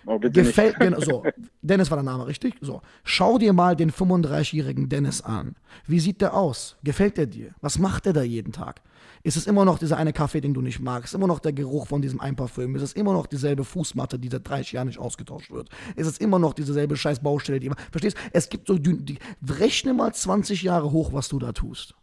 Oh, 0.08 0.20
Gefällt 0.20 0.80
mir 0.80 1.00
so. 1.06 1.24
Dennis 1.62 1.92
war 1.92 1.98
der 1.98 2.04
Name, 2.04 2.28
richtig? 2.28 2.56
So. 2.62 2.82
Schau 3.04 3.38
dir 3.38 3.52
mal 3.52 3.76
den 3.76 3.92
35-jährigen 3.92 4.88
Dennis 4.88 5.22
an. 5.22 5.56
Wie 5.86 6.00
sieht 6.00 6.22
der 6.22 6.34
aus? 6.34 6.78
Gefällt 6.82 7.18
er 7.20 7.26
dir? 7.26 7.54
Was 7.60 7.78
macht 7.78 8.06
er 8.06 8.14
da 8.14 8.22
jeden 8.22 8.54
Tag? 8.54 8.82
Ist 9.24 9.36
es 9.36 9.48
immer 9.48 9.66
noch 9.66 9.78
dieser 9.78 9.98
eine 9.98 10.14
Kaffee, 10.14 10.40
den 10.40 10.54
du 10.54 10.62
nicht 10.62 10.80
magst? 10.80 11.10
Ist 11.10 11.14
immer 11.14 11.28
noch 11.28 11.40
der 11.40 11.52
Geruch 11.52 11.88
von 11.88 12.02
diesem 12.02 12.22
Einparfüm? 12.22 12.74
Ist 12.78 12.84
es 12.84 12.94
immer 12.94 13.12
noch 13.12 13.28
dieselbe 13.28 13.66
Fußmatte, 13.66 14.18
die 14.18 14.30
seit 14.30 14.48
30 14.48 14.72
Jahren 14.72 14.88
nicht 14.88 15.00
ausgetauscht 15.00 15.52
wird? 15.52 15.70
Ist 15.98 16.08
es 16.08 16.20
immer 16.20 16.40
noch 16.40 16.54
dieselbe 16.54 16.96
scheiß 16.96 17.20
Baustelle, 17.20 17.60
die 17.60 17.68
immer. 17.68 17.76
Verstehst? 17.92 18.16
Es 18.32 18.48
gibt 18.48 18.68
so. 18.68 18.78
Die, 18.78 19.04
die, 19.04 19.20
rechne 19.46 19.94
mal 19.94 20.14
20 20.14 20.64
Jahre 20.64 20.92
hoch, 20.94 21.12
was 21.12 21.28
du 21.28 21.38
da 21.38 21.52
tust. 21.52 21.96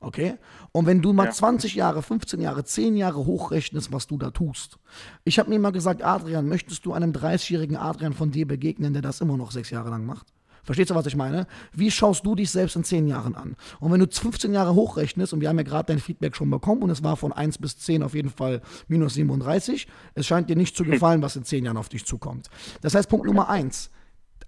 Okay? 0.00 0.38
Und 0.72 0.86
wenn 0.86 1.02
du 1.02 1.12
mal 1.12 1.26
ja. 1.26 1.30
20 1.30 1.74
Jahre, 1.74 2.02
15 2.02 2.40
Jahre, 2.40 2.64
10 2.64 2.96
Jahre 2.96 3.26
hochrechnest, 3.26 3.92
was 3.92 4.06
du 4.06 4.16
da 4.16 4.30
tust. 4.30 4.78
Ich 5.24 5.38
habe 5.38 5.50
mir 5.50 5.58
mal 5.58 5.72
gesagt, 5.72 6.02
Adrian, 6.02 6.48
möchtest 6.48 6.86
du 6.86 6.94
einem 6.94 7.12
30-jährigen 7.12 7.76
Adrian 7.76 8.14
von 8.14 8.30
dir 8.30 8.46
begegnen, 8.46 8.94
der 8.94 9.02
das 9.02 9.20
immer 9.20 9.36
noch 9.36 9.50
sechs 9.50 9.68
Jahre 9.68 9.90
lang 9.90 10.06
macht? 10.06 10.32
Verstehst 10.62 10.90
du, 10.90 10.94
was 10.94 11.06
ich 11.06 11.16
meine? 11.16 11.46
Wie 11.72 11.90
schaust 11.90 12.24
du 12.24 12.34
dich 12.34 12.50
selbst 12.50 12.76
in 12.76 12.84
10 12.84 13.08
Jahren 13.08 13.34
an? 13.34 13.56
Und 13.78 13.92
wenn 13.92 14.00
du 14.00 14.06
15 14.10 14.52
Jahre 14.54 14.74
hochrechnest, 14.74 15.32
und 15.32 15.40
wir 15.40 15.48
haben 15.48 15.58
ja 15.58 15.64
gerade 15.64 15.86
dein 15.86 15.98
Feedback 15.98 16.34
schon 16.34 16.50
bekommen, 16.50 16.82
und 16.82 16.90
es 16.90 17.02
war 17.02 17.16
von 17.16 17.32
1 17.32 17.58
bis 17.58 17.78
10 17.78 18.02
auf 18.02 18.14
jeden 18.14 18.30
Fall 18.30 18.62
minus 18.88 19.14
37, 19.14 19.86
es 20.14 20.26
scheint 20.26 20.48
dir 20.48 20.56
nicht 20.56 20.76
zu 20.76 20.84
gefallen, 20.86 21.20
was 21.20 21.36
in 21.36 21.44
10 21.44 21.64
Jahren 21.64 21.76
auf 21.76 21.90
dich 21.90 22.06
zukommt. 22.06 22.48
Das 22.80 22.94
heißt, 22.94 23.08
Punkt 23.08 23.26
Nummer 23.26 23.50
1, 23.50 23.90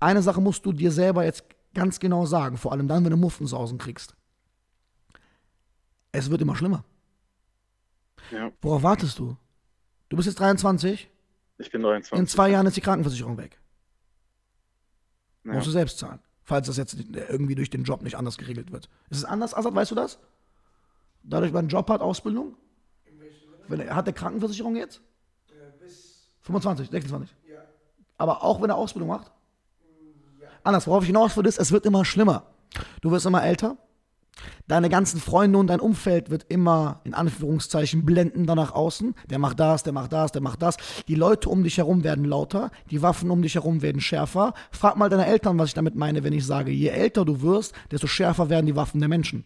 eine 0.00 0.22
Sache 0.22 0.40
musst 0.40 0.64
du 0.64 0.72
dir 0.72 0.92
selber 0.92 1.24
jetzt 1.24 1.44
ganz 1.74 2.00
genau 2.00 2.24
sagen, 2.26 2.56
vor 2.56 2.72
allem 2.72 2.88
dann, 2.88 3.04
wenn 3.04 3.10
du 3.10 3.16
Muffensausen 3.16 3.78
kriegst 3.78 4.14
es 6.12 6.30
wird 6.30 6.42
immer 6.42 6.56
schlimmer. 6.56 6.84
Ja. 8.30 8.52
Worauf 8.60 8.82
wartest 8.82 9.18
du? 9.18 9.36
Du 10.08 10.16
bist 10.16 10.26
jetzt 10.26 10.38
23? 10.38 11.10
Ich 11.58 11.70
bin 11.70 11.82
23. 11.82 12.18
In 12.18 12.26
zwei 12.26 12.50
Jahren 12.50 12.66
ist 12.66 12.76
die 12.76 12.80
Krankenversicherung 12.80 13.38
weg. 13.38 13.58
Ja. 15.44 15.54
Musst 15.54 15.66
du 15.66 15.70
selbst 15.70 15.98
zahlen. 15.98 16.20
Falls 16.44 16.66
das 16.66 16.76
jetzt 16.76 16.96
irgendwie 17.14 17.54
durch 17.54 17.70
den 17.70 17.84
Job 17.84 18.02
nicht 18.02 18.16
anders 18.16 18.36
geregelt 18.36 18.72
wird. 18.72 18.88
Ist 19.10 19.18
es 19.18 19.24
anders, 19.24 19.54
Assad, 19.54 19.74
weißt 19.74 19.90
du 19.90 19.94
das? 19.94 20.18
Dadurch, 21.22 21.52
man 21.52 21.60
einen 21.60 21.68
Job 21.68 21.88
hat, 21.88 22.00
Ausbildung? 22.00 22.56
Wenn 23.68 23.80
er, 23.80 23.94
hat 23.94 24.06
der 24.06 24.14
Krankenversicherung 24.14 24.76
jetzt? 24.76 25.00
Äh, 25.48 25.84
bis 25.84 26.28
25, 26.40 26.90
26. 26.90 27.34
Ja. 27.48 27.62
Aber 28.18 28.42
auch 28.42 28.60
wenn 28.60 28.70
er 28.70 28.76
Ausbildung 28.76 29.08
macht? 29.08 29.30
Ja. 30.40 30.48
Anders, 30.64 30.86
worauf 30.86 31.04
ich 31.04 31.08
hinaus 31.08 31.36
will, 31.36 31.46
ist, 31.46 31.58
es 31.58 31.70
wird 31.70 31.86
immer 31.86 32.04
schlimmer. 32.04 32.46
Du 33.00 33.10
wirst 33.12 33.24
immer 33.24 33.42
älter, 33.42 33.76
Deine 34.72 34.88
ganzen 34.88 35.20
Freunde 35.20 35.58
und 35.58 35.66
dein 35.66 35.80
Umfeld 35.80 36.30
wird 36.30 36.46
immer 36.48 37.02
in 37.04 37.12
Anführungszeichen 37.12 38.06
blenden 38.06 38.46
da 38.46 38.54
nach 38.54 38.72
außen. 38.72 39.14
Der 39.28 39.38
macht 39.38 39.60
das, 39.60 39.82
der 39.82 39.92
macht 39.92 40.14
das, 40.14 40.32
der 40.32 40.40
macht 40.40 40.62
das. 40.62 40.78
Die 41.08 41.14
Leute 41.14 41.50
um 41.50 41.62
dich 41.62 41.76
herum 41.76 42.04
werden 42.04 42.24
lauter, 42.24 42.70
die 42.90 43.02
Waffen 43.02 43.30
um 43.30 43.42
dich 43.42 43.56
herum 43.56 43.82
werden 43.82 44.00
schärfer. 44.00 44.54
Frag 44.70 44.96
mal 44.96 45.10
deine 45.10 45.26
Eltern, 45.26 45.58
was 45.58 45.68
ich 45.68 45.74
damit 45.74 45.94
meine, 45.94 46.24
wenn 46.24 46.32
ich 46.32 46.46
sage, 46.46 46.70
je 46.70 46.88
älter 46.88 47.26
du 47.26 47.42
wirst, 47.42 47.74
desto 47.90 48.06
schärfer 48.06 48.48
werden 48.48 48.64
die 48.64 48.74
Waffen 48.74 49.00
der 49.00 49.10
Menschen 49.10 49.44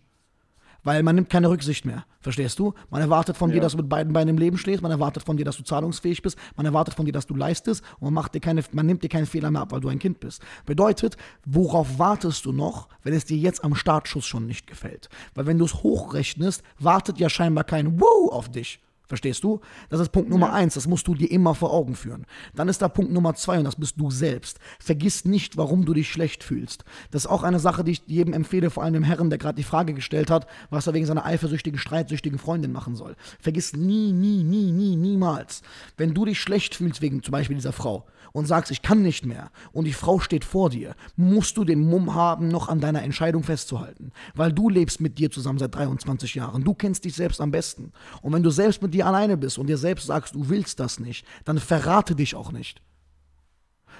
weil 0.86 1.02
man 1.02 1.16
nimmt 1.16 1.28
keine 1.28 1.50
Rücksicht 1.50 1.84
mehr. 1.84 2.06
Verstehst 2.20 2.60
du? 2.60 2.72
Man 2.90 3.00
erwartet 3.00 3.36
von 3.36 3.50
ja. 3.50 3.54
dir, 3.54 3.60
dass 3.60 3.72
du 3.72 3.78
mit 3.78 3.88
beiden 3.88 4.12
Beinen 4.12 4.36
im 4.36 4.38
Leben 4.38 4.56
stehst, 4.56 4.82
man 4.82 4.92
erwartet 4.92 5.24
von 5.24 5.36
dir, 5.36 5.44
dass 5.44 5.56
du 5.56 5.64
zahlungsfähig 5.64 6.22
bist, 6.22 6.38
man 6.54 6.64
erwartet 6.64 6.94
von 6.94 7.04
dir, 7.04 7.10
dass 7.10 7.26
du 7.26 7.34
leistest 7.34 7.82
und 7.98 8.04
man, 8.04 8.14
macht 8.14 8.36
dir 8.36 8.40
keine, 8.40 8.62
man 8.70 8.86
nimmt 8.86 9.02
dir 9.02 9.08
keinen 9.08 9.26
Fehler 9.26 9.50
mehr 9.50 9.62
ab, 9.62 9.72
weil 9.72 9.80
du 9.80 9.88
ein 9.88 9.98
Kind 9.98 10.20
bist. 10.20 10.40
Bedeutet, 10.64 11.16
worauf 11.44 11.98
wartest 11.98 12.44
du 12.44 12.52
noch, 12.52 12.88
wenn 13.02 13.14
es 13.14 13.24
dir 13.24 13.36
jetzt 13.36 13.64
am 13.64 13.74
Startschuss 13.74 14.26
schon 14.26 14.46
nicht 14.46 14.68
gefällt? 14.68 15.08
Weil 15.34 15.46
wenn 15.46 15.58
du 15.58 15.64
es 15.64 15.82
hochrechnest, 15.82 16.62
wartet 16.78 17.18
ja 17.18 17.28
scheinbar 17.28 17.64
kein 17.64 18.00
Woo 18.00 18.30
auf 18.30 18.48
dich. 18.48 18.78
Verstehst 19.06 19.44
du? 19.44 19.60
Das 19.88 20.00
ist 20.00 20.10
Punkt 20.10 20.28
Nummer 20.28 20.48
ja. 20.48 20.52
eins, 20.54 20.74
das 20.74 20.86
musst 20.86 21.06
du 21.06 21.14
dir 21.14 21.30
immer 21.30 21.54
vor 21.54 21.72
Augen 21.72 21.94
führen. 21.94 22.26
Dann 22.54 22.68
ist 22.68 22.82
da 22.82 22.88
Punkt 22.88 23.12
Nummer 23.12 23.34
zwei 23.34 23.58
und 23.58 23.64
das 23.64 23.76
bist 23.76 24.00
du 24.00 24.10
selbst. 24.10 24.58
Vergiss 24.80 25.24
nicht, 25.24 25.56
warum 25.56 25.84
du 25.84 25.94
dich 25.94 26.10
schlecht 26.10 26.42
fühlst. 26.42 26.84
Das 27.10 27.24
ist 27.24 27.30
auch 27.30 27.42
eine 27.42 27.60
Sache, 27.60 27.84
die 27.84 27.92
ich 27.92 28.02
jedem 28.06 28.32
empfehle, 28.32 28.70
vor 28.70 28.82
allem 28.82 28.94
dem 28.94 29.04
Herren, 29.04 29.30
der 29.30 29.38
gerade 29.38 29.56
die 29.56 29.62
Frage 29.62 29.94
gestellt 29.94 30.30
hat, 30.30 30.46
was 30.70 30.86
er 30.86 30.94
wegen 30.94 31.06
seiner 31.06 31.24
eifersüchtigen, 31.24 31.78
streitsüchtigen 31.78 32.38
Freundin 32.38 32.72
machen 32.72 32.96
soll. 32.96 33.16
Vergiss 33.40 33.74
nie, 33.74 34.12
nie, 34.12 34.42
nie, 34.42 34.72
nie, 34.72 34.96
niemals, 34.96 35.62
wenn 35.96 36.14
du 36.14 36.24
dich 36.24 36.40
schlecht 36.40 36.74
fühlst 36.74 37.00
wegen 37.00 37.22
zum 37.22 37.32
Beispiel 37.32 37.56
dieser 37.56 37.72
Frau, 37.72 38.06
und 38.36 38.46
sagst, 38.46 38.70
ich 38.70 38.82
kann 38.82 39.00
nicht 39.00 39.24
mehr 39.24 39.50
und 39.72 39.86
die 39.86 39.92
Frau 39.92 40.18
steht 40.18 40.44
vor 40.44 40.68
dir, 40.68 40.94
musst 41.16 41.56
du 41.56 41.64
den 41.64 41.80
Mumm 41.80 42.14
haben, 42.14 42.48
noch 42.48 42.68
an 42.68 42.80
deiner 42.80 43.02
Entscheidung 43.02 43.42
festzuhalten. 43.42 44.12
Weil 44.34 44.52
du 44.52 44.68
lebst 44.68 45.00
mit 45.00 45.18
dir 45.18 45.30
zusammen 45.30 45.58
seit 45.58 45.74
23 45.74 46.34
Jahren. 46.34 46.62
Du 46.62 46.74
kennst 46.74 47.04
dich 47.06 47.14
selbst 47.14 47.40
am 47.40 47.50
besten. 47.50 47.92
Und 48.20 48.32
wenn 48.32 48.42
du 48.42 48.50
selbst 48.50 48.82
mit 48.82 48.92
dir 48.92 48.95
alleine 49.02 49.36
bist 49.36 49.58
und 49.58 49.66
dir 49.66 49.78
selbst 49.78 50.06
sagst, 50.06 50.34
du 50.34 50.48
willst 50.48 50.80
das 50.80 51.00
nicht, 51.00 51.26
dann 51.44 51.58
verrate 51.58 52.14
dich 52.14 52.34
auch 52.34 52.52
nicht. 52.52 52.80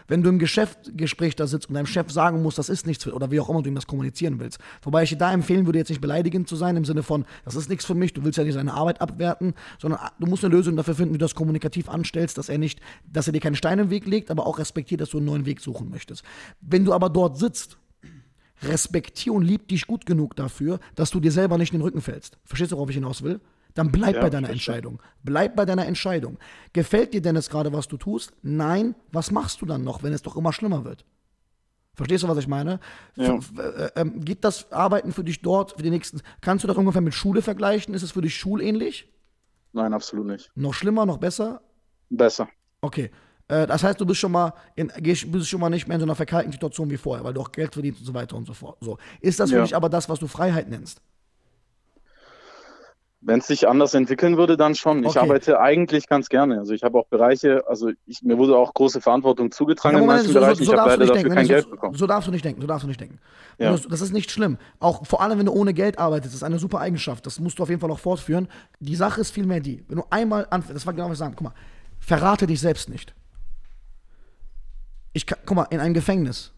Wenn 0.09 0.23
du 0.23 0.29
im 0.29 0.39
Geschäftsgespräch 0.39 1.35
da 1.35 1.47
sitzt 1.47 1.69
und 1.69 1.75
deinem 1.75 1.87
Chef 1.87 2.11
sagen 2.11 2.43
musst, 2.43 2.59
das 2.59 2.69
ist 2.69 2.87
nichts 2.87 3.05
für, 3.05 3.13
oder 3.13 3.31
wie 3.31 3.41
auch 3.41 3.49
immer 3.49 3.63
du 3.63 3.69
ihm 3.69 3.75
das 3.75 3.87
kommunizieren 3.87 4.39
willst. 4.39 4.59
Wobei 4.83 5.03
ich 5.03 5.11
dir 5.11 5.17
da 5.17 5.33
empfehlen 5.33 5.67
würde, 5.67 5.79
jetzt 5.79 5.89
nicht 5.89 6.01
beleidigend 6.01 6.49
zu 6.49 6.55
sein, 6.55 6.77
im 6.77 6.85
Sinne 6.85 7.03
von, 7.03 7.25
das 7.45 7.57
ist 7.57 7.69
nichts 7.69 7.85
für 7.85 7.95
mich, 7.95 8.13
du 8.13 8.25
willst 8.25 8.39
ja 8.39 8.45
nicht 8.45 8.55
seine 8.55 8.75
Arbeit 8.75 9.01
abwerten, 9.01 9.55
sondern 9.81 10.01
du 10.19 10.27
musst 10.27 10.45
eine 10.45 10.55
Lösung 10.55 10.77
dafür 10.77 10.95
finden, 10.95 11.15
wie 11.15 11.19
du 11.19 11.25
das 11.25 11.35
kommunikativ 11.35 11.89
anstellst, 11.89 12.39
dass 12.39 12.49
er 12.49 12.59
nicht, 12.59 12.81
dass 13.11 13.27
er 13.27 13.33
dir 13.33 13.41
keinen 13.41 13.57
Stein 13.57 13.79
im 13.79 13.91
Weg 13.91 14.07
legt, 14.07 14.31
aber 14.31 14.47
auch 14.47 14.59
respektiert, 14.59 15.01
dass 15.01 15.11
du 15.11 15.17
einen 15.17 15.27
neuen 15.27 15.47
Weg 15.47 15.61
suchen 15.61 15.91
möchtest. 15.91 16.23
Wenn 16.61 16.85
du 16.85 16.93
aber 16.93 17.11
dort 17.11 17.39
sitzt, 17.39 17.79
respektier 18.63 19.33
und 19.33 19.43
lieb 19.43 19.69
dich 19.69 19.87
gut 19.87 20.07
genug 20.07 20.37
dafür, 20.37 20.79
dass 20.95 21.11
du 21.11 21.21
dir 21.21 21.33
selber 21.33 21.59
nicht 21.59 21.73
in 21.73 21.79
den 21.79 21.85
Rücken 21.85 22.01
fällst. 22.01 22.39
Verstehst 22.45 22.73
du, 22.73 22.77
worauf 22.77 22.89
ich 22.89 22.97
hinaus 22.97 23.23
will? 23.23 23.41
Dann 23.77 23.93
bleib 23.93 24.17
ja, 24.17 24.23
bei 24.23 24.31
deiner 24.31 24.49
Entscheidung. 24.49 25.03
Bleib 25.23 25.55
bei 25.55 25.67
deiner 25.67 25.87
Entscheidung. 25.87 26.39
Gefällt 26.73 27.13
dir 27.13 27.21
denn 27.21 27.37
es 27.37 27.51
gerade, 27.51 27.73
was 27.75 27.87
du 27.87 27.99
tust? 27.99 28.33
Nein. 28.43 28.95
Was 29.13 29.31
machst 29.31 29.61
du 29.61 29.67
dann 29.67 29.85
noch, 29.85 30.03
wenn 30.03 30.15
es 30.15 30.23
doch 30.23 30.35
immer 30.35 30.53
schlimmer 30.53 30.85
wird? 30.85 31.05
Verstehst 31.93 32.25
du, 32.25 32.29
was 32.29 32.39
ich 32.39 32.49
meine? 32.49 32.81
Ja. 33.17 33.39
Äh, 33.59 34.01
äh, 34.01 34.05
geht 34.17 34.45
das 34.45 34.73
Arbeiten 34.73 35.13
für 35.13 35.25
dich 35.25 35.43
dort, 35.43 35.73
für 35.73 35.83
die 35.83 35.91
nächsten, 35.91 36.21
kannst 36.41 36.65
du 36.65 36.69
das 36.69 36.77
ungefähr 36.77 37.03
mit 37.03 37.13
Schule 37.13 37.43
vergleichen? 37.43 37.95
Ist 37.95 38.03
es 38.03 38.13
für 38.13 38.23
dich 38.23 38.35
schulähnlich? 38.35 39.13
Nein, 39.73 39.93
absolut 39.93 40.27
nicht. 40.27 40.51
Noch 40.55 40.73
schlimmer, 40.73 41.05
noch 41.05 41.19
besser? 41.19 41.61
Besser. 42.09 42.49
Okay. 42.81 43.11
Äh, 43.49 43.67
das 43.67 43.85
heißt, 43.85 44.01
du 44.01 44.07
bist 44.07 44.21
schon 44.21 44.33
mal 44.33 44.55
in, 44.75 44.91
bist 45.03 45.49
schon 45.49 45.61
mal 45.61 45.69
nicht 45.69 45.87
mehr 45.87 45.97
in 45.97 46.01
so 46.01 46.07
einer 46.07 46.15
verkalkten 46.15 46.53
Situation 46.53 46.91
wie 46.91 46.97
vorher, 46.97 47.25
weil 47.25 47.35
du 47.35 47.43
auch 47.43 47.53
Geld 47.53 47.75
verdienst 47.75 48.01
und 48.01 48.07
so 48.07 48.15
weiter 48.15 48.37
und 48.37 48.47
so 48.47 48.55
fort. 48.55 48.79
So. 48.81 48.97
Ist 49.21 49.39
das 49.39 49.51
für 49.51 49.57
ja. 49.57 49.63
dich 49.63 49.77
aber 49.77 49.91
das, 49.91 50.09
was 50.09 50.19
du 50.19 50.27
Freiheit 50.27 50.71
nennst? 50.71 51.03
Wenn 53.23 53.39
es 53.39 53.47
sich 53.47 53.67
anders 53.67 53.95
entwickeln 53.95 54.37
würde, 54.37 54.57
dann 54.57 54.75
schon. 54.75 55.03
Ich 55.03 55.19
arbeite 55.19 55.59
eigentlich 55.59 56.07
ganz 56.07 56.29
gerne. 56.29 56.59
Also 56.59 56.75
ich 56.75 56.83
habe 56.83 56.99
auch 56.99 57.07
Bereiche, 57.07 57.65
also 57.67 57.91
ich, 58.05 58.23
mir 58.23 58.37
wurde 58.37 58.57
auch 58.57 58.73
große 58.75 59.01
Verantwortung 59.01 59.51
zugetragen 59.51 59.97
ja, 59.97 60.03
in 60.03 60.07
manchen 60.07 60.29
so, 60.29 60.35
Bereichen. 60.35 60.59
So, 60.59 60.65
so 60.65 60.73
ich 60.73 60.79
habe 60.79 60.91
leider 60.91 61.07
dafür 61.07 61.23
denken. 61.23 61.35
kein 61.35 61.49
Geld 61.49 61.65
so, 61.65 61.71
bekommen. 61.71 61.95
So 61.95 62.07
darfst 62.07 62.29
du 62.29 62.33
nicht 62.33 62.45
denken, 62.45 62.61
so 62.61 62.67
darfst 62.67 62.85
du 62.85 62.89
nicht 62.89 63.01
denken. 63.01 63.19
Ja. 63.59 63.75
Du, 63.75 63.89
das 63.89 64.01
ist 64.03 64.13
nicht 64.13 64.31
schlimm. 64.31 64.59
Auch 64.81 65.07
vor 65.07 65.23
allem, 65.23 65.39
wenn 65.39 65.47
du 65.47 65.53
ohne 65.53 65.73
Geld 65.73 65.99
arbeitest, 65.99 66.35
das 66.35 66.37
ist 66.37 66.43
eine 66.43 66.59
super 66.59 66.79
Eigenschaft. 66.81 67.25
Das 67.25 67.41
musst 67.41 67.59
du 67.59 67.63
auf 67.63 67.71
jeden 67.71 67.81
Fall 67.81 67.91
auch 67.91 67.99
fortführen. 67.99 68.49
Die 68.81 68.97
Sache 68.97 69.21
ist 69.23 69.31
vielmehr 69.31 69.61
die, 69.61 69.83
wenn 69.89 69.97
du 69.97 70.05
einmal 70.11 70.47
anfängst, 70.51 70.77
das 70.77 70.87
war 70.87 70.93
genau 70.93 71.07
was 71.07 71.15
ich 71.15 71.19
sagen, 71.19 71.35
guck 71.37 71.45
mal, 71.45 71.55
verrate 71.99 72.47
dich 72.47 72.61
selbst 72.61 72.91
nicht. 72.91 73.15
Ich 75.15 75.25
kann, 75.25 75.39
guck 75.47 75.57
mal, 75.57 75.67
in 75.71 75.81
einem 75.81 75.95
Gefängnis 75.95 76.53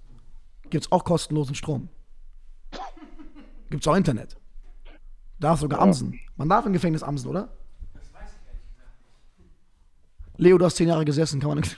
gibt 0.70 0.86
es 0.86 0.92
auch 0.92 1.04
kostenlosen 1.04 1.54
Strom. 1.54 1.88
Gibt 3.70 3.84
es 3.84 3.88
auch 3.88 3.96
Internet. 3.96 4.38
Darf 5.40 5.61
sogar 5.61 5.78
ja. 5.78 5.85
amsen. 5.85 6.18
Man 6.37 6.49
darf 6.49 6.66
im 6.66 6.73
Gefängnis 6.73 7.02
amsen, 7.02 7.28
oder? 7.28 7.49
Das 7.95 8.12
weiß 8.12 8.28
ich 8.30 8.76
gesagt 8.76 8.88
Leo, 10.37 10.59
du 10.59 10.64
hast 10.64 10.76
zehn 10.76 10.88
Jahre 10.88 11.04
gesessen, 11.04 11.40
kann 11.40 11.50
man 11.50 11.59
nicht. 11.59 11.76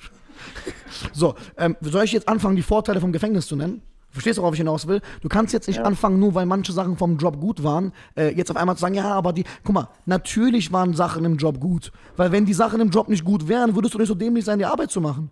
so, 1.12 1.35
ähm, 1.57 1.76
soll 1.81 2.05
ich 2.05 2.12
jetzt 2.12 2.29
anfangen, 2.29 2.57
die 2.57 2.62
Vorteile 2.62 3.00
vom 3.00 3.12
Gefängnis 3.12 3.47
zu 3.47 3.57
nennen? 3.57 3.83
Verstehst 4.11 4.38
du, 4.38 4.43
worauf 4.43 4.55
ich 4.55 4.61
hinaus 4.61 4.88
will? 4.88 5.00
Du 5.21 5.29
kannst 5.29 5.52
jetzt 5.52 5.69
nicht 5.69 5.76
ja. 5.76 5.85
anfangen, 5.85 6.19
nur 6.19 6.35
weil 6.35 6.45
manche 6.45 6.73
Sachen 6.73 6.97
vom 6.97 7.17
Job 7.17 7.38
gut 7.38 7.62
waren, 7.62 7.93
äh, 8.17 8.35
jetzt 8.35 8.50
auf 8.50 8.57
einmal 8.57 8.75
zu 8.75 8.81
sagen, 8.81 8.95
ja, 8.95 9.12
aber 9.12 9.33
die, 9.33 9.45
guck 9.62 9.75
mal, 9.75 9.88
natürlich 10.05 10.73
waren 10.73 10.95
Sachen 10.95 11.25
im 11.25 11.37
Job 11.37 11.61
gut. 11.61 11.93
Weil 12.17 12.33
wenn 12.33 12.45
die 12.45 12.55
Sachen 12.55 12.81
im 12.81 12.90
Job 12.90 13.09
nicht 13.09 13.25
gut 13.25 13.47
wären, 13.47 13.76
würdest 13.76 13.95
du 13.95 13.99
nicht 13.99 14.09
so 14.09 14.14
dämlich 14.14 14.45
sein, 14.45 14.59
die 14.59 14.64
Arbeit 14.64 14.90
zu 14.90 15.00
machen. 15.00 15.31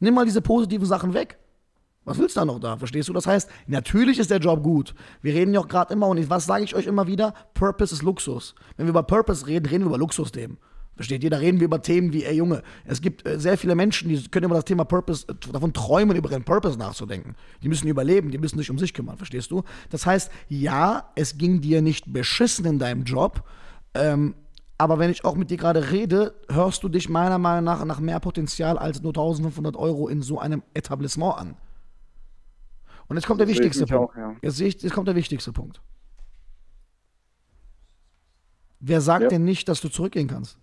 Nimm 0.00 0.14
mal 0.14 0.24
diese 0.24 0.40
positiven 0.40 0.86
Sachen 0.86 1.12
weg. 1.12 1.38
Was 2.06 2.18
willst 2.18 2.36
du 2.36 2.40
da 2.40 2.44
noch 2.44 2.60
da? 2.60 2.76
Verstehst 2.76 3.08
du? 3.08 3.12
Das 3.12 3.26
heißt, 3.26 3.50
natürlich 3.66 4.20
ist 4.20 4.30
der 4.30 4.38
Job 4.38 4.62
gut. 4.62 4.94
Wir 5.22 5.34
reden 5.34 5.52
ja 5.52 5.60
auch 5.60 5.68
gerade 5.68 5.92
immer, 5.92 6.06
und 6.06 6.30
was 6.30 6.46
sage 6.46 6.62
ich 6.62 6.74
euch 6.74 6.86
immer 6.86 7.08
wieder? 7.08 7.34
Purpose 7.52 7.92
ist 7.92 8.02
Luxus. 8.02 8.54
Wenn 8.76 8.86
wir 8.86 8.90
über 8.90 9.02
Purpose 9.02 9.46
reden, 9.46 9.66
reden 9.66 9.82
wir 9.82 9.88
über 9.88 9.98
Luxusthemen. 9.98 10.56
Versteht 10.94 11.24
ihr? 11.24 11.30
Da 11.30 11.38
reden 11.38 11.58
wir 11.58 11.66
über 11.66 11.82
Themen 11.82 12.12
wie, 12.12 12.24
ey 12.24 12.36
Junge, 12.36 12.62
es 12.84 13.02
gibt 13.02 13.26
äh, 13.26 13.38
sehr 13.40 13.58
viele 13.58 13.74
Menschen, 13.74 14.08
die 14.08 14.28
können 14.28 14.46
über 14.46 14.54
das 14.54 14.64
Thema 14.64 14.84
Purpose, 14.84 15.26
äh, 15.28 15.34
davon 15.52 15.72
träumen, 15.72 16.16
über 16.16 16.30
ihren 16.30 16.44
Purpose 16.44 16.78
nachzudenken. 16.78 17.34
Die 17.62 17.68
müssen 17.68 17.88
überleben, 17.88 18.30
die 18.30 18.38
müssen 18.38 18.56
sich 18.56 18.70
um 18.70 18.78
sich 18.78 18.94
kümmern, 18.94 19.18
verstehst 19.18 19.50
du? 19.50 19.64
Das 19.90 20.06
heißt, 20.06 20.30
ja, 20.48 21.10
es 21.16 21.36
ging 21.36 21.60
dir 21.60 21.82
nicht 21.82 22.12
beschissen 22.12 22.64
in 22.64 22.78
deinem 22.78 23.02
Job, 23.02 23.42
ähm, 23.94 24.36
aber 24.78 24.98
wenn 24.98 25.10
ich 25.10 25.24
auch 25.24 25.34
mit 25.34 25.50
dir 25.50 25.56
gerade 25.56 25.90
rede, 25.90 26.34
hörst 26.48 26.82
du 26.82 26.88
dich 26.88 27.08
meiner 27.08 27.38
Meinung 27.38 27.64
nach 27.64 27.84
nach 27.84 28.00
mehr 28.00 28.20
Potenzial 28.20 28.78
als 28.78 29.02
nur 29.02 29.10
1500 29.10 29.76
Euro 29.76 30.08
in 30.08 30.22
so 30.22 30.38
einem 30.38 30.62
Etablissement 30.72 31.36
an. 31.36 31.56
Und 33.08 33.16
jetzt 33.16 33.26
kommt 33.26 33.40
der 33.40 33.48
wichtigste 33.48 33.86
Punkt. 33.86 34.14
Auch, 34.14 34.16
ja. 34.16 34.36
jetzt, 34.42 34.60
jetzt 34.60 34.92
kommt 34.92 35.08
der 35.08 35.14
wichtigste 35.14 35.52
Punkt. 35.52 35.80
Wer 38.80 39.00
sagt 39.00 39.22
ja. 39.24 39.28
denn 39.28 39.44
nicht, 39.44 39.68
dass 39.68 39.80
du 39.80 39.88
zurückgehen 39.88 40.28
kannst? 40.28 40.58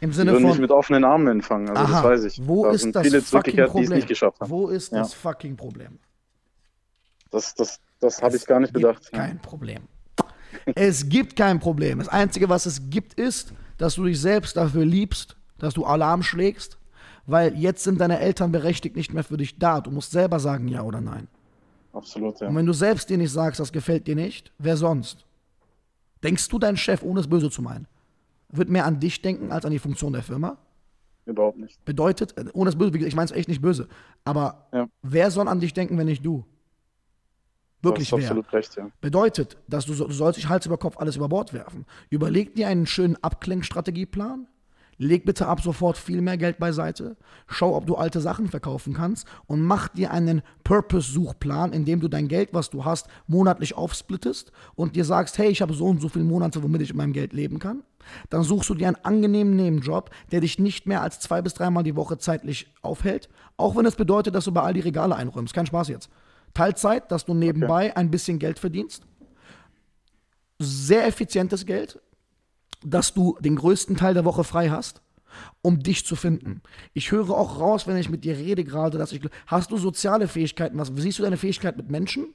Im 0.00 0.12
Sinne 0.12 0.32
von. 0.34 0.42
nicht 0.42 0.58
mit 0.58 0.72
offenen 0.72 1.04
Armen 1.04 1.28
empfangen, 1.28 1.68
also 1.68 1.80
aha, 1.80 2.02
das 2.02 2.04
weiß 2.04 2.24
ich. 2.24 2.46
Wo 2.46 2.64
da 2.64 2.72
ist 2.72 2.92
das 2.92 3.02
viele 3.06 3.22
fucking 3.22 3.66
Problem? 3.66 3.90
nicht 3.90 4.08
geschafft 4.08 4.40
haben. 4.40 4.50
Wo 4.50 4.68
ist 4.68 4.90
ja. 4.90 4.98
das 4.98 5.14
fucking 5.14 5.56
Problem? 5.56 6.00
Das, 7.30 7.54
das, 7.54 7.80
das 8.00 8.20
habe 8.20 8.36
ich 8.36 8.44
gar 8.44 8.58
nicht 8.58 8.72
bedacht. 8.72 9.10
Kein 9.12 9.40
Problem. 9.40 9.84
es 10.74 11.08
gibt 11.08 11.36
kein 11.36 11.60
Problem. 11.60 12.00
Das 12.00 12.08
Einzige, 12.08 12.48
was 12.48 12.66
es 12.66 12.90
gibt, 12.90 13.14
ist, 13.14 13.54
dass 13.78 13.94
du 13.94 14.04
dich 14.04 14.20
selbst 14.20 14.56
dafür 14.56 14.84
liebst, 14.84 15.36
dass 15.58 15.72
du 15.74 15.84
Alarm 15.84 16.24
schlägst 16.24 16.78
weil 17.26 17.56
jetzt 17.56 17.84
sind 17.84 18.00
deine 18.00 18.18
Eltern 18.18 18.52
berechtigt 18.52 18.96
nicht 18.96 19.12
mehr 19.12 19.24
für 19.24 19.36
dich 19.36 19.58
da. 19.58 19.80
Du 19.80 19.90
musst 19.90 20.12
selber 20.12 20.40
sagen 20.40 20.68
ja 20.68 20.82
oder 20.82 21.00
nein. 21.00 21.28
Absolut, 21.92 22.40
ja. 22.40 22.48
Und 22.48 22.56
wenn 22.56 22.66
du 22.66 22.72
selbst 22.72 23.10
dir 23.10 23.18
nicht 23.18 23.32
sagst, 23.32 23.60
das 23.60 23.72
gefällt 23.72 24.06
dir 24.06 24.16
nicht, 24.16 24.52
wer 24.58 24.76
sonst? 24.76 25.26
Denkst 26.22 26.48
du, 26.48 26.58
dein 26.58 26.76
Chef, 26.76 27.02
ohne 27.02 27.20
es 27.20 27.28
böse 27.28 27.50
zu 27.50 27.62
meinen, 27.62 27.86
wird 28.48 28.68
mehr 28.68 28.86
an 28.86 29.00
dich 29.00 29.22
denken 29.22 29.52
als 29.52 29.64
an 29.64 29.72
die 29.72 29.78
Funktion 29.78 30.12
der 30.12 30.22
Firma? 30.22 30.58
Überhaupt 31.24 31.58
nicht. 31.58 31.84
Bedeutet, 31.84 32.36
äh, 32.36 32.46
ohne 32.52 32.70
es 32.70 32.76
böse, 32.76 32.96
ich 32.98 33.14
meine 33.14 33.26
es 33.26 33.32
echt 33.32 33.48
nicht 33.48 33.62
böse, 33.62 33.88
aber 34.24 34.66
ja. 34.72 34.88
wer 35.02 35.30
soll 35.30 35.48
an 35.48 35.60
dich 35.60 35.72
denken, 35.72 35.98
wenn 35.98 36.06
nicht 36.06 36.24
du? 36.24 36.44
Wirklich 37.82 38.10
du 38.10 38.16
absolut 38.16 38.52
recht, 38.52 38.76
ja. 38.76 38.88
Bedeutet, 39.00 39.56
dass 39.66 39.86
du, 39.86 39.94
du 39.94 40.12
sollst 40.12 40.38
dich 40.38 40.48
Hals 40.48 40.66
über 40.66 40.78
Kopf 40.78 40.96
alles 40.98 41.16
über 41.16 41.28
Bord 41.28 41.52
werfen. 41.52 41.84
Überleg 42.10 42.54
dir 42.54 42.68
einen 42.68 42.86
schönen 42.86 43.16
Abklingstrategieplan, 43.22 44.46
Leg 45.02 45.24
bitte 45.24 45.48
ab 45.48 45.60
sofort 45.60 45.98
viel 45.98 46.20
mehr 46.20 46.36
Geld 46.36 46.58
beiseite. 46.58 47.16
Schau, 47.48 47.76
ob 47.76 47.86
du 47.86 47.96
alte 47.96 48.20
Sachen 48.20 48.48
verkaufen 48.48 48.94
kannst 48.94 49.26
und 49.46 49.60
mach 49.60 49.88
dir 49.88 50.12
einen 50.12 50.42
Purpose-Suchplan, 50.62 51.72
in 51.72 51.84
dem 51.84 52.00
du 52.00 52.08
dein 52.08 52.28
Geld, 52.28 52.50
was 52.52 52.70
du 52.70 52.84
hast, 52.84 53.08
monatlich 53.26 53.76
aufsplittest 53.76 54.52
und 54.76 54.94
dir 54.94 55.04
sagst, 55.04 55.38
hey, 55.38 55.48
ich 55.48 55.60
habe 55.60 55.74
so 55.74 55.86
und 55.86 56.00
so 56.00 56.08
viele 56.08 56.24
Monate, 56.24 56.62
womit 56.62 56.82
ich 56.82 56.90
in 56.90 56.96
meinem 56.96 57.12
Geld 57.12 57.32
leben 57.32 57.58
kann. 57.58 57.82
Dann 58.30 58.44
suchst 58.44 58.70
du 58.70 58.74
dir 58.74 58.86
einen 58.86 59.04
angenehmen 59.04 59.56
Nebenjob, 59.56 60.10
der 60.30 60.40
dich 60.40 60.58
nicht 60.58 60.86
mehr 60.86 61.02
als 61.02 61.18
zwei 61.18 61.42
bis 61.42 61.54
dreimal 61.54 61.82
die 61.82 61.96
Woche 61.96 62.18
zeitlich 62.18 62.72
aufhält, 62.80 63.28
auch 63.56 63.76
wenn 63.76 63.86
es 63.86 63.96
bedeutet, 63.96 64.34
dass 64.34 64.44
du 64.44 64.52
bei 64.52 64.62
all 64.62 64.74
die 64.74 64.80
Regale 64.80 65.16
einräumst. 65.16 65.52
Kein 65.52 65.66
Spaß 65.66 65.88
jetzt. 65.88 66.10
Teilzeit, 66.54 67.10
dass 67.10 67.24
du 67.24 67.34
nebenbei 67.34 67.86
okay. 67.90 67.96
ein 67.96 68.10
bisschen 68.10 68.38
Geld 68.38 68.58
verdienst. 68.58 69.04
Sehr 70.58 71.06
effizientes 71.06 71.66
Geld, 71.66 72.00
dass 72.84 73.14
du 73.14 73.36
den 73.40 73.56
größten 73.56 73.96
Teil 73.96 74.14
der 74.14 74.24
Woche 74.24 74.44
frei 74.44 74.70
hast, 74.70 75.02
um 75.62 75.82
dich 75.82 76.04
zu 76.04 76.16
finden. 76.16 76.62
Ich 76.92 77.12
höre 77.12 77.30
auch 77.30 77.60
raus, 77.60 77.86
wenn 77.86 77.96
ich 77.96 78.08
mit 78.08 78.24
dir 78.24 78.36
rede 78.36 78.64
gerade, 78.64 78.98
dass 78.98 79.12
ich. 79.12 79.20
Hast 79.46 79.70
du 79.70 79.76
soziale 79.76 80.28
Fähigkeiten? 80.28 80.78
Was, 80.78 80.92
siehst 80.94 81.18
du 81.18 81.22
deine 81.22 81.36
Fähigkeit 81.36 81.76
mit 81.76 81.90
Menschen? 81.90 82.34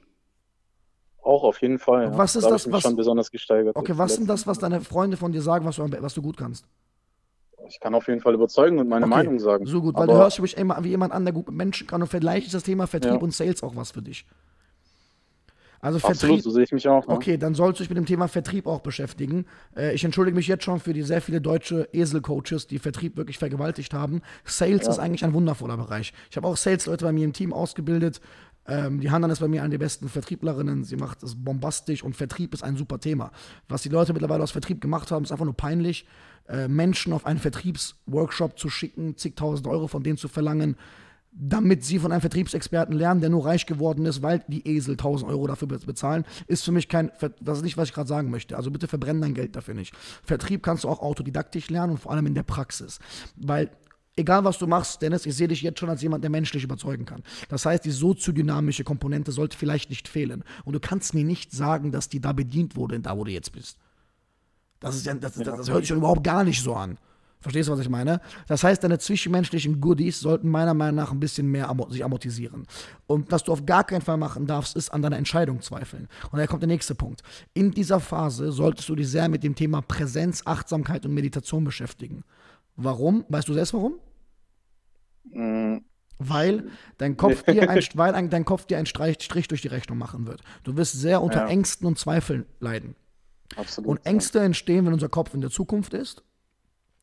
Auch 1.22 1.44
auf 1.44 1.60
jeden 1.60 1.78
Fall. 1.78 2.04
Ja. 2.04 2.18
Was 2.18 2.36
ist 2.36 2.44
da 2.44 2.50
das, 2.50 2.70
was 2.70 2.82
schon 2.82 2.96
besonders 2.96 3.30
gesteigert? 3.30 3.76
Okay, 3.76 3.92
was 3.96 4.14
sind 4.14 4.28
das, 4.28 4.46
was 4.46 4.58
deine 4.58 4.80
Freunde 4.80 5.16
von 5.16 5.32
dir 5.32 5.42
sagen, 5.42 5.66
was 5.66 5.76
du, 5.76 5.86
was 6.00 6.14
du 6.14 6.22
gut 6.22 6.36
kannst? 6.36 6.66
Ich 7.68 7.80
kann 7.80 7.94
auf 7.94 8.08
jeden 8.08 8.20
Fall 8.20 8.34
überzeugen 8.34 8.78
und 8.78 8.88
meine 8.88 9.04
okay, 9.04 9.14
Meinung 9.14 9.38
sagen. 9.38 9.66
So 9.66 9.82
gut, 9.82 9.94
weil 9.94 10.06
du 10.06 10.14
hörst 10.14 10.40
mich 10.40 10.56
immer 10.56 10.82
wie 10.82 10.88
jemand 10.88 11.12
an, 11.12 11.24
der 11.24 11.34
gut 11.34 11.48
mit 11.48 11.56
Menschen 11.56 11.86
kann 11.86 12.00
und 12.00 12.08
vielleicht 12.08 12.46
ist 12.46 12.54
das 12.54 12.62
Thema 12.62 12.86
Vertrieb 12.86 13.12
ja. 13.12 13.18
und 13.18 13.34
Sales 13.34 13.62
auch 13.62 13.76
was 13.76 13.90
für 13.90 14.00
dich. 14.00 14.24
Also 15.80 16.00
Vertrieb, 16.00 16.20
Absolut, 16.20 16.42
so 16.42 16.50
sehe 16.50 16.64
ich 16.64 16.72
mich 16.72 16.88
auch. 16.88 17.06
Ne? 17.06 17.14
Okay, 17.14 17.36
dann 17.36 17.54
sollst 17.54 17.78
du 17.78 17.84
dich 17.84 17.90
mit 17.90 17.98
dem 17.98 18.06
Thema 18.06 18.26
Vertrieb 18.26 18.66
auch 18.66 18.80
beschäftigen. 18.80 19.46
Äh, 19.76 19.94
ich 19.94 20.04
entschuldige 20.04 20.36
mich 20.36 20.48
jetzt 20.48 20.64
schon 20.64 20.80
für 20.80 20.92
die 20.92 21.02
sehr 21.02 21.20
viele 21.20 21.40
deutsche 21.40 21.88
Eselcoaches, 21.92 22.66
die 22.66 22.78
Vertrieb 22.78 23.16
wirklich 23.16 23.38
vergewaltigt 23.38 23.94
haben. 23.94 24.22
Sales 24.44 24.86
ja. 24.86 24.90
ist 24.90 24.98
eigentlich 24.98 25.24
ein 25.24 25.34
wundervoller 25.34 25.76
Bereich. 25.76 26.12
Ich 26.30 26.36
habe 26.36 26.48
auch 26.48 26.56
Sales-Leute 26.56 27.04
bei 27.04 27.12
mir 27.12 27.24
im 27.24 27.32
Team 27.32 27.52
ausgebildet. 27.52 28.20
Ähm, 28.66 29.00
die 29.00 29.10
Handan 29.10 29.30
ist 29.30 29.38
bei 29.38 29.48
mir 29.48 29.62
eine 29.62 29.70
der 29.70 29.78
besten 29.78 30.08
Vertrieblerinnen. 30.08 30.82
Sie 30.82 30.96
macht 30.96 31.22
es 31.22 31.36
bombastisch 31.36 32.02
und 32.02 32.16
Vertrieb 32.16 32.54
ist 32.54 32.64
ein 32.64 32.76
super 32.76 32.98
Thema. 32.98 33.30
Was 33.68 33.82
die 33.82 33.88
Leute 33.88 34.12
mittlerweile 34.12 34.42
aus 34.42 34.50
Vertrieb 34.50 34.80
gemacht 34.80 35.12
haben, 35.12 35.24
ist 35.24 35.32
einfach 35.32 35.44
nur 35.44 35.56
peinlich. 35.56 36.06
Äh, 36.48 36.66
Menschen 36.66 37.12
auf 37.12 37.24
einen 37.24 37.38
Vertriebsworkshop 37.38 38.58
zu 38.58 38.68
schicken, 38.68 39.16
zigtausend 39.16 39.68
Euro 39.68 39.86
von 39.86 40.02
denen 40.02 40.18
zu 40.18 40.28
verlangen 40.28 40.76
damit 41.32 41.84
sie 41.84 41.98
von 41.98 42.10
einem 42.10 42.20
Vertriebsexperten 42.20 42.96
lernen, 42.96 43.20
der 43.20 43.30
nur 43.30 43.44
reich 43.44 43.66
geworden 43.66 44.06
ist, 44.06 44.22
weil 44.22 44.44
die 44.48 44.66
Esel 44.66 44.92
1000 44.92 45.30
Euro 45.30 45.46
dafür 45.46 45.68
bezahlen, 45.68 46.24
ist 46.46 46.64
für 46.64 46.72
mich 46.72 46.88
kein, 46.88 47.12
das 47.40 47.58
ist 47.58 47.64
nicht, 47.64 47.76
was 47.76 47.88
ich 47.88 47.94
gerade 47.94 48.08
sagen 48.08 48.30
möchte. 48.30 48.56
Also 48.56 48.70
bitte 48.70 48.88
verbrenn 48.88 49.20
dein 49.20 49.34
Geld 49.34 49.54
dafür 49.54 49.74
nicht. 49.74 49.94
Vertrieb 50.24 50.62
kannst 50.62 50.84
du 50.84 50.88
auch 50.88 51.00
autodidaktisch 51.00 51.70
lernen 51.70 51.92
und 51.92 51.98
vor 51.98 52.12
allem 52.12 52.26
in 52.26 52.34
der 52.34 52.42
Praxis. 52.42 52.98
Weil 53.36 53.70
egal 54.16 54.44
was 54.44 54.58
du 54.58 54.66
machst, 54.66 55.02
Dennis, 55.02 55.26
ich 55.26 55.36
sehe 55.36 55.48
dich 55.48 55.62
jetzt 55.62 55.78
schon 55.78 55.90
als 55.90 56.02
jemand, 56.02 56.24
der 56.24 56.30
menschlich 56.30 56.64
überzeugen 56.64 57.04
kann. 57.04 57.22
Das 57.48 57.64
heißt, 57.64 57.84
die 57.84 57.90
soziodynamische 57.90 58.84
Komponente 58.84 59.30
sollte 59.32 59.56
vielleicht 59.56 59.90
nicht 59.90 60.08
fehlen. 60.08 60.44
Und 60.64 60.72
du 60.72 60.80
kannst 60.80 61.14
mir 61.14 61.24
nicht 61.24 61.52
sagen, 61.52 61.92
dass 61.92 62.08
die 62.08 62.20
da 62.20 62.32
bedient 62.32 62.74
wurde, 62.74 62.98
da 63.00 63.16
wo 63.16 63.24
du 63.24 63.30
jetzt 63.30 63.52
bist. 63.52 63.78
Das, 64.80 64.96
ist 64.96 65.06
ja, 65.06 65.14
das, 65.14 65.34
das, 65.34 65.44
das 65.44 65.68
hört 65.68 65.80
sich 65.80 65.88
schon 65.88 65.98
überhaupt 65.98 66.24
gar 66.24 66.44
nicht 66.44 66.62
so 66.62 66.74
an. 66.74 66.98
Verstehst 67.40 67.68
du, 67.68 67.72
was 67.72 67.80
ich 67.80 67.88
meine? 67.88 68.20
Das 68.48 68.64
heißt, 68.64 68.82
deine 68.82 68.98
zwischenmenschlichen 68.98 69.80
Goodies 69.80 70.18
sollten 70.18 70.48
meiner 70.48 70.74
Meinung 70.74 70.96
nach 70.96 71.12
ein 71.12 71.20
bisschen 71.20 71.46
mehr 71.48 71.74
sich 71.90 72.04
amortisieren. 72.04 72.66
Und 73.06 73.30
was 73.30 73.44
du 73.44 73.52
auf 73.52 73.64
gar 73.64 73.84
keinen 73.84 74.02
Fall 74.02 74.16
machen 74.16 74.46
darfst, 74.46 74.76
ist 74.76 74.90
an 74.90 75.02
deiner 75.02 75.16
Entscheidung 75.16 75.62
zweifeln. 75.62 76.08
Und 76.32 76.38
da 76.38 76.46
kommt 76.48 76.62
der 76.62 76.68
nächste 76.68 76.96
Punkt. 76.96 77.22
In 77.54 77.70
dieser 77.70 78.00
Phase 78.00 78.50
solltest 78.50 78.88
du 78.88 78.96
dich 78.96 79.08
sehr 79.08 79.28
mit 79.28 79.44
dem 79.44 79.54
Thema 79.54 79.82
Präsenz, 79.82 80.42
Achtsamkeit 80.46 81.06
und 81.06 81.14
Meditation 81.14 81.62
beschäftigen. 81.62 82.24
Warum? 82.74 83.24
Weißt 83.28 83.48
du 83.48 83.54
selbst 83.54 83.72
warum? 83.72 83.98
Mhm. 85.24 85.84
Weil 86.18 86.64
dein 86.96 87.16
Kopf 87.16 87.44
dir 87.44 87.70
ein, 87.70 87.80
weil 87.94 88.28
dein 88.28 88.44
Kopf 88.44 88.66
dir 88.66 88.78
einen 88.78 88.86
Strich 88.86 89.46
durch 89.46 89.62
die 89.62 89.68
Rechnung 89.68 89.98
machen 89.98 90.26
wird. 90.26 90.42
Du 90.64 90.76
wirst 90.76 90.94
sehr 90.94 91.22
unter 91.22 91.42
ja. 91.42 91.46
Ängsten 91.46 91.86
und 91.86 92.00
Zweifeln 92.00 92.46
leiden. 92.58 92.96
Absolut. 93.54 93.88
Und 93.88 94.06
Ängste 94.06 94.40
entstehen, 94.40 94.84
wenn 94.86 94.92
unser 94.92 95.08
Kopf 95.08 95.34
in 95.34 95.40
der 95.40 95.50
Zukunft 95.50 95.94
ist 95.94 96.24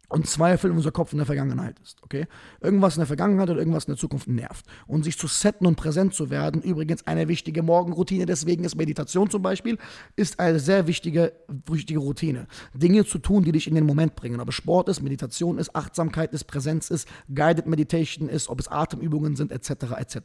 und 0.10 0.28
Zweifel 0.28 0.72
in 0.72 0.78
unser 0.78 0.92
Kopf 0.92 1.12
in 1.12 1.18
der 1.18 1.26
Vergangenheit 1.26 1.80
ist. 1.80 2.02
Okay? 2.04 2.28
Irgendwas 2.62 2.96
in 2.96 3.00
der 3.00 3.08
Vergangenheit 3.08 3.50
oder 3.50 3.60
irgendwas 3.60 3.86
in 3.86 3.94
der 3.94 4.00
Zukunft 4.00 4.28
nervt. 4.28 4.66
Und 4.88 5.04
sich 5.04 5.18
zu 5.18 5.28
setten 5.28 5.66
und 5.66 5.76
präsent 5.76 6.14
zu 6.14 6.30
werden, 6.30 6.62
übrigens 6.62 7.06
eine 7.08 7.28
wichtige 7.28 7.64
Morgenroutine, 7.64 8.26
deswegen 8.26 8.64
ist 8.64 8.76
Meditation 8.76 9.30
zum 9.30 9.42
Beispiel, 9.42 9.78
ist 10.16 10.40
eine 10.40 10.60
sehr 10.60 10.88
wichtige, 10.88 11.34
wichtige 11.68 12.00
Routine. 12.00 12.48
Dinge 12.74 13.06
zu 13.06 13.18
tun, 13.18 13.44
die 13.44 13.52
dich 13.52 13.68
in 13.68 13.76
den 13.76 13.86
Moment 13.86 14.16
bringen. 14.16 14.40
Ob 14.40 14.50
es 14.50 14.56
Sport 14.56 14.90
ist, 14.90 15.02
Meditation 15.02 15.58
ist, 15.58 15.76
Achtsamkeit 15.76 16.34
ist, 16.34 16.46
Präsenz 16.46 16.90
ist, 16.90 17.08
Guided 17.34 17.66
Meditation 17.68 18.30
ist, 18.30 18.50
ob 18.50 18.60
es 18.60 18.68
Atemübungen 18.68 19.36
sind, 19.36 19.52
etc. 19.52 19.70
etc. 19.98 20.18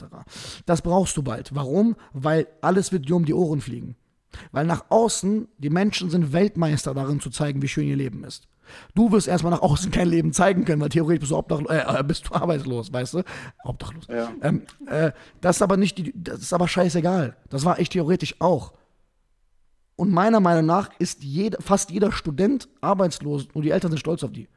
Das 0.66 0.82
brauchst 0.82 1.16
du 1.16 1.22
bald. 1.22 1.54
Warum? 1.54 1.96
Weil 2.12 2.46
alles 2.60 2.92
wird 2.92 3.08
dir 3.08 3.16
um 3.16 3.24
die 3.24 3.34
Ohren 3.34 3.60
fliegen. 3.60 3.96
Weil 4.52 4.66
nach 4.66 4.84
außen, 4.90 5.48
die 5.58 5.70
Menschen 5.70 6.10
sind 6.10 6.32
Weltmeister 6.32 6.94
darin 6.94 7.20
zu 7.20 7.30
zeigen, 7.30 7.62
wie 7.62 7.68
schön 7.68 7.88
ihr 7.88 7.96
Leben 7.96 8.24
ist. 8.24 8.48
Du 8.94 9.12
wirst 9.12 9.28
erstmal 9.28 9.52
nach 9.52 9.62
außen 9.62 9.90
kein 9.90 10.08
Leben 10.08 10.32
zeigen 10.32 10.64
können, 10.64 10.80
weil 10.80 10.88
theoretisch 10.88 11.20
bist 11.20 11.32
du, 11.32 11.36
obdachlos, 11.36 11.70
äh, 11.70 12.00
äh, 12.00 12.02
bist 12.02 12.28
du 12.28 12.34
arbeitslos, 12.34 12.92
weißt 12.92 13.14
du? 13.14 13.22
Obdachlos. 13.64 14.06
Ja. 14.08 14.30
Ähm, 14.42 14.62
äh, 14.86 15.12
das 15.40 15.56
ist 15.56 15.62
aber 15.62 15.76
nicht 15.76 15.98
die, 15.98 16.12
das 16.14 16.40
ist 16.40 16.52
aber 16.52 16.68
scheißegal. 16.68 17.36
Das 17.48 17.64
war 17.64 17.78
ich 17.78 17.88
theoretisch 17.88 18.36
auch. 18.40 18.72
Und 19.96 20.12
meiner 20.12 20.40
Meinung 20.40 20.64
nach 20.64 20.90
ist 20.98 21.22
jeder, 21.22 21.60
fast 21.60 21.90
jeder 21.90 22.10
Student 22.10 22.68
arbeitslos 22.80 23.48
und 23.52 23.62
die 23.62 23.70
Eltern 23.70 23.90
sind 23.90 23.98
stolz 23.98 24.24
auf 24.24 24.32
die. 24.32 24.48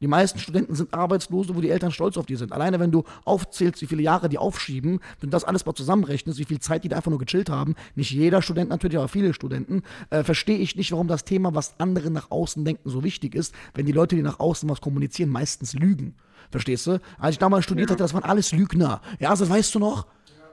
Die 0.00 0.06
meisten 0.06 0.38
Studenten 0.38 0.76
sind 0.76 0.94
Arbeitslose, 0.94 1.56
wo 1.56 1.60
die 1.60 1.70
Eltern 1.70 1.90
stolz 1.90 2.16
auf 2.16 2.26
die 2.26 2.36
sind. 2.36 2.52
Alleine 2.52 2.78
wenn 2.78 2.92
du 2.92 3.02
aufzählst, 3.24 3.82
wie 3.82 3.86
viele 3.86 4.02
Jahre 4.02 4.28
die 4.28 4.38
aufschieben, 4.38 5.00
wenn 5.20 5.30
du 5.30 5.34
das 5.34 5.42
alles 5.42 5.66
mal 5.66 5.74
zusammenrechnest, 5.74 6.38
wie 6.38 6.44
viel 6.44 6.60
Zeit 6.60 6.84
die 6.84 6.88
da 6.88 6.96
einfach 6.96 7.10
nur 7.10 7.18
gechillt 7.18 7.50
haben, 7.50 7.74
nicht 7.96 8.12
jeder 8.12 8.40
Student 8.40 8.70
natürlich, 8.70 8.96
aber 8.96 9.08
viele 9.08 9.34
Studenten, 9.34 9.82
äh, 10.10 10.22
verstehe 10.22 10.58
ich 10.58 10.76
nicht, 10.76 10.92
warum 10.92 11.08
das 11.08 11.24
Thema, 11.24 11.52
was 11.54 11.74
andere 11.78 12.12
nach 12.12 12.30
außen 12.30 12.64
denken, 12.64 12.88
so 12.88 13.02
wichtig 13.02 13.34
ist, 13.34 13.52
wenn 13.74 13.86
die 13.86 13.92
Leute, 13.92 14.14
die 14.14 14.22
nach 14.22 14.38
außen 14.38 14.68
was 14.68 14.80
kommunizieren, 14.80 15.30
meistens 15.30 15.74
lügen. 15.74 16.14
Verstehst 16.50 16.86
du? 16.86 17.00
Als 17.18 17.34
ich 17.34 17.38
damals 17.38 17.64
studiert 17.64 17.90
ja. 17.90 17.94
hatte, 17.94 18.04
das 18.04 18.14
waren 18.14 18.22
alles 18.22 18.52
Lügner. 18.52 19.00
Ja, 19.18 19.30
also 19.30 19.48
weißt 19.48 19.74
du 19.74 19.80
noch, 19.80 20.06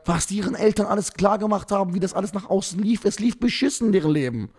was 0.05 0.25
die 0.25 0.37
ihren 0.37 0.55
Eltern 0.55 0.87
alles 0.87 1.13
klar 1.13 1.37
gemacht 1.37 1.71
haben, 1.71 1.93
wie 1.93 1.99
das 1.99 2.13
alles 2.13 2.33
nach 2.33 2.49
außen 2.49 2.81
lief? 2.81 3.05
Es 3.05 3.19
lief 3.19 3.39
beschissen 3.39 3.87
in 3.87 3.93
deren 3.93 4.11
Leben 4.11 4.49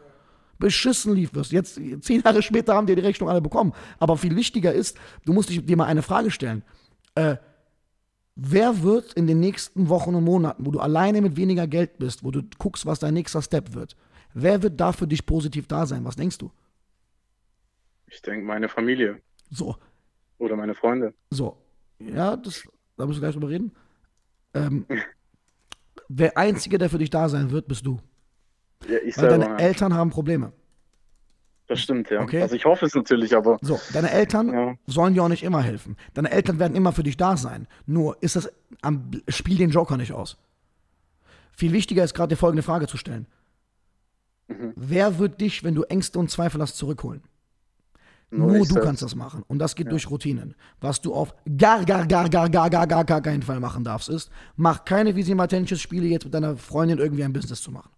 beschissen 0.59 1.15
lief 1.15 1.35
wirst. 1.35 1.53
Jetzt, 1.53 1.81
zehn 2.01 2.23
Jahre 2.23 2.43
später 2.43 2.75
haben 2.75 2.87
die 2.87 2.95
die 2.95 3.03
Rechnung 3.03 3.29
alle 3.29 3.41
bekommen. 3.41 3.73
Aber 3.99 4.17
viel 4.17 4.37
wichtiger 4.37 4.73
ist, 4.73 4.99
du 5.25 5.33
musst 5.33 5.51
dich, 5.51 5.65
dir 5.65 5.77
mal 5.77 5.87
eine 5.87 6.03
Frage 6.03 6.31
stellen. 6.31 6.63
Äh, 7.15 7.37
wer 8.35 8.83
wird 8.83 9.13
in 9.15 9.27
den 9.27 9.41
nächsten 9.41 9.89
Wochen 9.89 10.15
und 10.15 10.25
Monaten, 10.25 10.65
wo 10.67 10.71
du 10.71 10.81
alleine 10.81 11.21
mit 11.21 11.37
weniger 11.37 11.67
Geld 11.67 11.99
bist, 11.99 12.25
wo 12.25 12.31
du 12.31 12.43
guckst, 12.59 12.87
was 12.87 12.99
dein 12.99 13.15
nächster 13.15 13.43
Step 13.43 13.75
wird, 13.75 13.97
wer 14.35 14.63
wird 14.63 14.81
da 14.81 14.93
für 14.93 15.07
dich 15.07 15.27
positiv 15.27 15.67
da 15.67 15.87
sein? 15.87 16.05
Was 16.05 16.17
denkst 16.17 16.39
du? 16.39 16.51
Ich 18.09 18.23
denke, 18.23 18.47
meine 18.47 18.69
Familie. 18.69 19.21
So. 19.51 19.77
Oder 20.39 20.57
meine 20.57 20.75
Freunde. 20.75 21.15
So. 21.31 21.57
Ja, 21.99 22.37
das, 22.37 22.63
da 22.97 23.07
müssen 23.07 23.21
wir 23.21 23.29
gleich 23.29 23.35
drüber 23.35 23.49
reden. 23.49 23.73
Ähm, 24.55 24.87
der 26.09 26.37
Einzige, 26.37 26.79
der 26.79 26.91
für 26.91 26.99
dich 26.99 27.11
da 27.11 27.29
sein 27.29 27.51
wird, 27.51 27.69
bist 27.69 27.85
du. 27.87 27.99
Ja, 28.89 28.99
ich 29.05 29.17
Weil 29.17 29.31
selber, 29.31 29.39
deine 29.39 29.61
ja. 29.63 29.67
Eltern 29.67 29.95
haben 29.95 30.11
Probleme. 30.11 30.53
Das 31.69 31.81
stimmt, 31.81 32.11
ja. 32.11 32.21
Okay? 32.21 32.43
Also 32.43 32.55
ich 32.55 32.65
hoffe 32.65 32.87
es 32.87 32.95
natürlich, 32.95 33.37
aber. 33.37 33.59
So, 33.61 33.81
deine 33.93 34.11
Eltern 34.11 34.53
ja. 34.53 34.75
sollen 34.87 35.15
dir 35.15 35.25
auch 35.25 35.29
nicht 35.29 35.43
immer 35.43 35.63
helfen. 35.63 35.97
Deine 36.15 36.31
Eltern 36.31 36.59
werden 36.59 36.77
immer 36.77 36.93
für 36.93 37.03
dich 37.03 37.17
da 37.17 37.37
sein. 37.37 37.67
Nur 37.87 38.17
ist 38.23 38.37
das 38.37 38.53
am 38.83 39.11
Spiel 39.29 39.57
den 39.57 39.71
Joker 39.71 39.97
nicht 39.97 40.13
aus. 40.13 40.37
Viel 41.53 41.73
wichtiger 41.73 42.05
ist 42.05 42.15
gerade 42.15 42.35
die 42.35 42.39
folgende 42.39 42.63
Frage 42.63 42.87
zu 42.87 42.97
stellen. 42.97 43.27
Mhm. 44.49 44.75
Wer 44.77 45.19
wird 45.19 45.41
dich, 45.41 45.65
wenn 45.65 45.75
du 45.75 45.83
Ängste 45.85 46.19
und 46.19 46.31
Zweifel 46.31 46.61
hast, 46.61 46.77
zurückholen? 46.77 47.23
Nur, 48.31 48.49
Nur 48.49 48.59
du 48.59 48.65
selbst. 48.65 48.85
kannst 48.85 49.03
das 49.03 49.15
machen. 49.15 49.45
Und 49.47 49.59
das 49.59 49.75
geht 49.75 49.87
ja. 49.87 49.91
durch 49.91 50.11
Routinen. 50.11 50.55
Was 50.81 51.01
du 51.01 51.15
auf 51.15 51.35
gar, 51.57 51.85
gar, 51.85 52.07
gar, 52.07 52.29
gar, 52.29 52.49
gar, 52.51 52.69
gar, 52.71 52.87
gar, 52.87 53.05
gar 53.05 53.21
keinen 53.21 53.43
Fall 53.43 53.61
machen 53.61 53.85
darfst, 53.85 54.09
ist, 54.09 54.31
mach 54.57 54.85
keine 54.85 55.15
Visimatentius-Spiele 55.15 56.07
jetzt 56.07 56.25
mit 56.25 56.35
deiner 56.35 56.57
Freundin 56.57 56.99
irgendwie 56.99 57.25
ein 57.25 57.33
Business 57.33 57.63
zu 57.63 57.71
machen. 57.71 57.91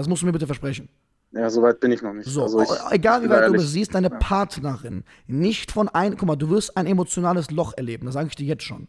Das 0.00 0.08
musst 0.08 0.22
du 0.22 0.26
mir 0.26 0.32
bitte 0.32 0.46
versprechen. 0.46 0.88
Ja, 1.32 1.50
soweit 1.50 1.78
bin 1.78 1.92
ich 1.92 2.00
noch 2.00 2.14
nicht. 2.14 2.26
So, 2.26 2.42
also 2.42 2.62
ich, 2.62 2.70
egal 2.90 3.22
wie 3.22 3.28
weit 3.28 3.46
du 3.46 3.52
bist, 3.52 3.68
siehst 3.68 3.94
deine 3.94 4.08
ja. 4.08 4.16
Partnerin 4.16 5.04
nicht 5.26 5.70
von 5.70 5.90
ein, 5.90 6.16
guck 6.16 6.26
mal, 6.26 6.36
du 6.36 6.48
wirst 6.48 6.74
ein 6.74 6.86
emotionales 6.86 7.50
Loch 7.50 7.74
erleben, 7.76 8.06
das 8.06 8.14
sage 8.14 8.28
ich 8.28 8.34
dir 8.34 8.46
jetzt 8.46 8.62
schon. 8.64 8.88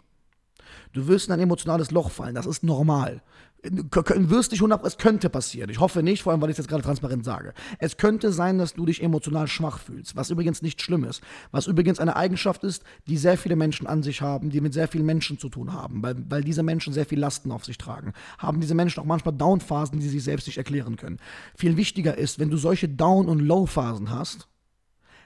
Du 0.94 1.08
wirst 1.08 1.28
in 1.28 1.34
ein 1.34 1.40
emotionales 1.40 1.92
Loch 1.92 2.12
fallen, 2.12 2.36
das 2.36 2.46
ist 2.46 2.64
normal 2.64 3.22
wirst 3.64 4.52
nicht 4.52 4.62
100, 4.62 4.84
es 4.86 4.98
könnte 4.98 5.30
passieren. 5.30 5.70
Ich 5.70 5.80
hoffe 5.80 6.02
nicht, 6.02 6.24
vor 6.24 6.32
allem, 6.32 6.42
weil 6.42 6.50
ich 6.50 6.56
es 6.56 6.58
jetzt 6.60 6.68
gerade 6.68 6.84
transparent 6.84 7.24
sage. 7.24 7.54
Es 7.80 7.98
könnte 7.98 8.32
sein, 8.32 8.58
dass 8.58 8.74
du 8.74 8.86
dich 8.86 9.04
emotional 9.04 9.48
schwach 9.48 9.80
fühlst, 9.80 10.16
was 10.16 10.30
übrigens 10.30 10.62
nicht 10.62 10.82
schlimm 10.82 11.04
ist. 11.04 11.22
Was 11.52 11.68
übrigens 11.68 12.00
eine 12.00 12.16
Eigenschaft 12.16 12.64
ist, 12.64 12.84
die 13.08 13.18
sehr 13.18 13.38
viele 13.38 13.56
Menschen 13.56 13.88
an 13.88 14.04
sich 14.04 14.22
haben, 14.22 14.50
die 14.50 14.62
mit 14.62 14.74
sehr 14.74 14.88
vielen 14.88 15.06
Menschen 15.06 15.38
zu 15.38 15.50
tun 15.50 15.74
haben, 15.74 16.02
weil, 16.02 16.16
weil 16.30 16.44
diese 16.44 16.64
Menschen 16.64 16.94
sehr 16.94 17.06
viel 17.06 17.20
Lasten 17.20 17.52
auf 17.52 17.66
sich 17.66 17.78
tragen. 17.78 18.14
Haben 18.38 18.62
diese 18.62 18.76
Menschen 18.76 19.00
auch 19.00 19.06
manchmal 19.06 19.36
Downphasen, 19.36 20.00
die 20.00 20.10
sie 20.10 20.20
selbst 20.20 20.48
nicht 20.48 20.58
erklären 20.58 20.96
können. 20.96 21.18
Viel 21.56 21.78
wichtiger 21.78 22.18
ist, 22.18 22.40
wenn 22.40 22.50
du 22.50 22.58
solche 22.58 22.90
Down- 22.90 23.28
und 23.28 23.40
Low-Phasen 23.40 24.10
hast, 24.10 24.48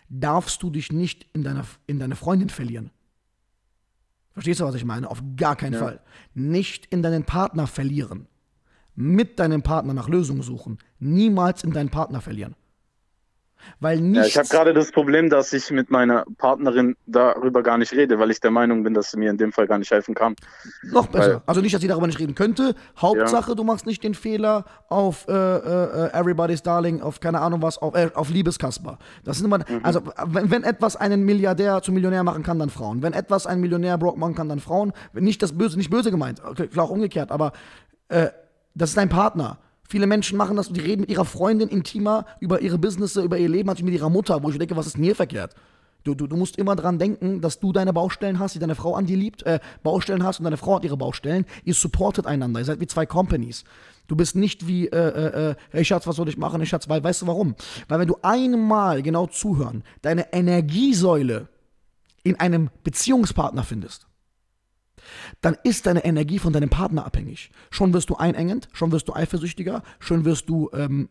darfst 0.09 0.61
du 0.61 0.69
dich 0.69 0.91
nicht 0.91 1.25
in 1.33 1.43
deine, 1.43 1.63
in 1.87 1.99
deine 1.99 2.15
Freundin 2.15 2.49
verlieren. 2.49 2.91
Verstehst 4.35 4.59
du, 4.59 4.65
was 4.65 4.75
ich 4.75 4.83
meine? 4.83 5.09
Auf 5.09 5.23
gar 5.37 5.55
keinen 5.55 5.73
ja. 5.73 5.79
Fall. 5.79 6.01
Nicht 6.33 6.87
in 6.87 7.01
deinen 7.01 7.23
Partner 7.23 7.67
verlieren. 7.67 8.27
Mit 8.93 9.39
deinem 9.39 9.63
Partner 9.63 9.93
nach 9.93 10.09
Lösungen 10.09 10.41
suchen. 10.41 10.77
Niemals 10.99 11.63
in 11.63 11.71
deinen 11.71 11.89
Partner 11.89 12.19
verlieren. 12.19 12.55
Weil 13.79 13.99
nichts, 13.99 14.17
ja, 14.17 14.25
ich 14.25 14.37
habe 14.37 14.47
gerade 14.47 14.73
das 14.73 14.91
Problem, 14.91 15.29
dass 15.29 15.53
ich 15.53 15.69
mit 15.71 15.91
meiner 15.91 16.25
Partnerin 16.37 16.95
darüber 17.05 17.63
gar 17.63 17.77
nicht 17.77 17.93
rede, 17.93 18.19
weil 18.19 18.31
ich 18.31 18.39
der 18.39 18.51
Meinung 18.51 18.83
bin, 18.83 18.93
dass 18.93 19.11
sie 19.11 19.17
mir 19.17 19.29
in 19.29 19.37
dem 19.37 19.51
Fall 19.51 19.67
gar 19.67 19.77
nicht 19.77 19.91
helfen 19.91 20.15
kann. 20.15 20.35
Noch 20.83 21.07
besser. 21.07 21.35
Weil, 21.35 21.41
also 21.45 21.61
nicht, 21.61 21.73
dass 21.73 21.81
sie 21.81 21.87
darüber 21.87 22.07
nicht 22.07 22.19
reden 22.19 22.35
könnte. 22.35 22.75
Hauptsache, 22.97 23.51
ja. 23.51 23.55
du 23.55 23.63
machst 23.63 23.85
nicht 23.85 24.03
den 24.03 24.13
Fehler 24.13 24.65
auf 24.89 25.27
äh, 25.27 25.33
äh, 25.33 26.13
Everybody's 26.13 26.63
Darling, 26.63 27.01
auf 27.01 27.19
keine 27.19 27.41
Ahnung 27.41 27.61
was, 27.61 27.77
auf, 27.77 27.95
äh, 27.95 28.09
auf 28.13 28.29
Liebeskasper. 28.29 28.97
Das 29.23 29.37
sind 29.37 29.45
immer, 29.45 29.59
mhm. 29.59 29.81
also 29.83 30.01
wenn, 30.25 30.51
wenn, 30.51 30.63
etwas 30.63 30.95
einen 30.95 31.23
Milliardär 31.23 31.81
zum 31.81 31.95
Millionär 31.95 32.23
machen 32.23 32.43
kann, 32.43 32.59
dann 32.59 32.69
Frauen. 32.69 33.01
Wenn 33.01 33.13
etwas 33.13 33.47
einen 33.47 33.61
Millionär 33.61 33.97
broke 33.97 34.19
machen 34.19 34.35
kann, 34.35 34.49
dann 34.49 34.59
Frauen. 34.59 34.93
Nicht 35.13 35.41
das 35.41 35.57
Böse, 35.57 35.77
nicht 35.77 35.89
böse 35.89 36.11
gemeint, 36.11 36.41
klar 36.71 36.85
auch 36.85 36.89
umgekehrt, 36.89 37.31
aber 37.31 37.51
äh, 38.09 38.27
das 38.73 38.89
ist 38.89 38.97
dein 38.97 39.09
Partner. 39.09 39.57
Viele 39.87 40.07
Menschen 40.07 40.37
machen 40.37 40.57
das 40.57 40.67
und 40.67 40.77
die 40.77 40.81
reden 40.81 41.01
mit 41.01 41.09
ihrer 41.09 41.25
Freundin 41.25 41.69
intimer 41.69 42.25
über 42.39 42.61
ihre 42.61 42.77
Business, 42.77 43.15
über 43.15 43.37
ihr 43.37 43.49
Leben, 43.49 43.69
als 43.69 43.81
mit 43.81 43.93
ihrer 43.93 44.09
Mutter, 44.09 44.41
wo 44.41 44.49
ich 44.49 44.57
denke, 44.57 44.75
was 44.75 44.87
ist 44.87 44.97
hier 44.97 45.15
verkehrt? 45.15 45.53
Du, 46.03 46.13
du, 46.13 46.27
du 46.27 46.37
musst 46.37 46.57
immer 46.57 46.75
dran 46.75 46.99
denken, 46.99 47.41
dass 47.41 47.59
du 47.59 47.73
deine 47.73 47.91
Baustellen 47.91 48.37
hast, 48.37 48.53
die 48.53 48.59
deine 48.59 48.75
Frau 48.75 48.93
an 48.93 49.07
dir 49.07 49.17
liebt, 49.17 49.41
äh, 49.43 49.59
Baustellen 49.81 50.23
hast 50.23 50.39
und 50.39 50.43
deine 50.43 50.57
Frau 50.57 50.75
hat 50.75 50.83
ihre 50.83 50.97
Baustellen. 50.97 51.45
Ihr 51.63 51.73
supportet 51.73 52.27
einander, 52.27 52.59
ihr 52.59 52.65
seid 52.65 52.79
wie 52.79 52.85
zwei 52.85 53.07
Companies. 53.07 53.63
Du 54.07 54.15
bist 54.15 54.35
nicht 54.35 54.67
wie, 54.67 54.87
äh, 54.87 54.95
äh, 54.95 55.49
äh, 55.51 55.55
hey 55.71 55.83
Schatz, 55.83 56.05
was 56.05 56.15
soll 56.15 56.29
ich 56.29 56.37
machen? 56.37 56.59
Hey 56.59 56.67
Schatz, 56.67 56.87
weil, 56.89 57.03
weißt 57.03 57.23
du 57.23 57.27
warum? 57.27 57.55
Weil 57.87 57.99
wenn 57.99 58.07
du 58.07 58.17
einmal 58.21 59.01
genau 59.01 59.25
zuhören, 59.25 59.83
deine 60.03 60.31
Energiesäule 60.31 61.47
in 62.21 62.39
einem 62.39 62.69
Beziehungspartner 62.83 63.63
findest, 63.63 64.05
dann 65.41 65.57
ist 65.63 65.85
deine 65.85 66.05
Energie 66.05 66.39
von 66.39 66.53
deinem 66.53 66.69
Partner 66.69 67.05
abhängig. 67.05 67.51
Schon 67.69 67.93
wirst 67.93 68.09
du 68.09 68.15
einengend, 68.15 68.67
schon 68.73 68.91
wirst 68.91 69.07
du 69.07 69.13
eifersüchtiger, 69.13 69.83
schon 69.99 70.25
wirst 70.25 70.49
du 70.49 70.69
ähm, 70.73 71.09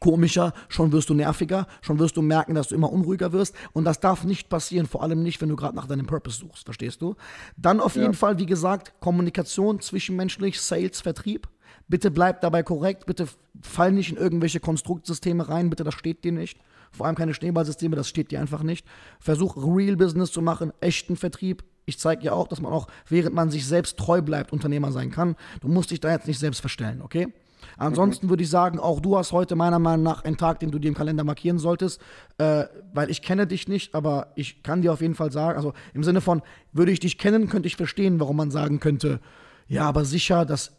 komischer, 0.00 0.52
schon 0.68 0.92
wirst 0.92 1.08
du 1.10 1.14
nerviger, 1.14 1.66
schon 1.80 1.98
wirst 1.98 2.16
du 2.16 2.22
merken, 2.22 2.54
dass 2.54 2.68
du 2.68 2.74
immer 2.74 2.92
unruhiger 2.92 3.32
wirst. 3.32 3.54
Und 3.72 3.84
das 3.84 4.00
darf 4.00 4.24
nicht 4.24 4.48
passieren, 4.48 4.86
vor 4.86 5.02
allem 5.02 5.22
nicht, 5.22 5.40
wenn 5.40 5.48
du 5.48 5.56
gerade 5.56 5.76
nach 5.76 5.86
deinem 5.86 6.06
Purpose 6.06 6.38
suchst, 6.38 6.64
verstehst 6.64 7.02
du? 7.02 7.14
Dann 7.56 7.80
auf 7.80 7.96
ja. 7.96 8.02
jeden 8.02 8.14
Fall, 8.14 8.38
wie 8.38 8.46
gesagt, 8.46 8.94
Kommunikation 9.00 9.80
zwischenmenschlich, 9.80 10.60
Sales, 10.60 11.00
Vertrieb. 11.00 11.48
Bitte 11.88 12.10
bleib 12.10 12.40
dabei 12.40 12.62
korrekt, 12.64 13.06
bitte 13.06 13.28
fall 13.62 13.92
nicht 13.92 14.10
in 14.10 14.16
irgendwelche 14.16 14.58
Konstruktsysteme 14.58 15.48
rein, 15.48 15.70
bitte, 15.70 15.84
das 15.84 15.94
steht 15.94 16.24
dir 16.24 16.32
nicht. 16.32 16.58
Vor 16.90 17.06
allem 17.06 17.14
keine 17.14 17.34
Schneeballsysteme, 17.34 17.94
das 17.94 18.08
steht 18.08 18.30
dir 18.30 18.40
einfach 18.40 18.62
nicht. 18.62 18.86
Versuch 19.20 19.56
Real 19.56 19.96
Business 19.96 20.32
zu 20.32 20.42
machen, 20.42 20.72
echten 20.80 21.16
Vertrieb, 21.16 21.64
ich 21.86 21.98
zeige 21.98 22.24
ja 22.24 22.32
auch, 22.32 22.48
dass 22.48 22.60
man 22.60 22.72
auch, 22.72 22.88
während 23.08 23.34
man 23.34 23.50
sich 23.50 23.66
selbst 23.66 23.96
treu 23.96 24.20
bleibt, 24.20 24.52
Unternehmer 24.52 24.92
sein 24.92 25.10
kann. 25.10 25.36
Du 25.60 25.68
musst 25.68 25.90
dich 25.90 26.00
da 26.00 26.10
jetzt 26.10 26.26
nicht 26.26 26.38
selbst 26.38 26.60
verstellen, 26.60 27.00
okay? 27.00 27.32
Ansonsten 27.78 28.28
würde 28.28 28.42
ich 28.42 28.50
sagen, 28.50 28.78
auch 28.78 29.00
du 29.00 29.16
hast 29.16 29.32
heute 29.32 29.54
meiner 29.54 29.78
Meinung 29.78 30.02
nach 30.02 30.24
einen 30.24 30.36
Tag, 30.36 30.60
den 30.60 30.70
du 30.70 30.78
dir 30.78 30.88
im 30.88 30.94
Kalender 30.94 31.24
markieren 31.24 31.58
solltest, 31.58 32.00
äh, 32.38 32.64
weil 32.92 33.10
ich 33.10 33.22
kenne 33.22 33.46
dich 33.46 33.68
nicht, 33.68 33.94
aber 33.94 34.32
ich 34.34 34.62
kann 34.62 34.82
dir 34.82 34.92
auf 34.92 35.00
jeden 35.00 35.14
Fall 35.14 35.30
sagen, 35.30 35.56
also 35.56 35.74
im 35.94 36.02
Sinne 36.02 36.20
von, 36.20 36.42
würde 36.72 36.92
ich 36.92 37.00
dich 37.00 37.18
kennen, 37.18 37.48
könnte 37.48 37.66
ich 37.66 37.76
verstehen, 37.76 38.18
warum 38.18 38.36
man 38.36 38.50
sagen 38.50 38.80
könnte, 38.80 39.20
ja, 39.68 39.82
aber 39.84 40.04
sicher, 40.04 40.44
dass 40.44 40.72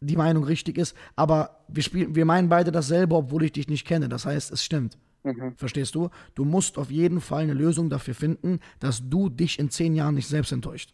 die 0.00 0.16
Meinung 0.16 0.44
richtig 0.44 0.78
ist, 0.78 0.96
aber 1.16 1.62
wir, 1.68 1.82
spielen, 1.82 2.14
wir 2.14 2.24
meinen 2.24 2.48
beide 2.48 2.70
dasselbe, 2.72 3.16
obwohl 3.16 3.44
ich 3.44 3.52
dich 3.52 3.68
nicht 3.68 3.86
kenne. 3.86 4.08
Das 4.08 4.26
heißt, 4.26 4.52
es 4.52 4.62
stimmt. 4.62 4.98
Mhm. 5.24 5.54
Verstehst 5.56 5.94
du? 5.94 6.10
Du 6.34 6.44
musst 6.44 6.78
auf 6.78 6.90
jeden 6.90 7.20
Fall 7.20 7.42
eine 7.42 7.54
Lösung 7.54 7.88
dafür 7.88 8.14
finden, 8.14 8.60
dass 8.78 9.02
du 9.08 9.28
dich 9.28 9.58
in 9.58 9.70
zehn 9.70 9.94
Jahren 9.94 10.14
nicht 10.14 10.28
selbst 10.28 10.52
enttäuscht. 10.52 10.92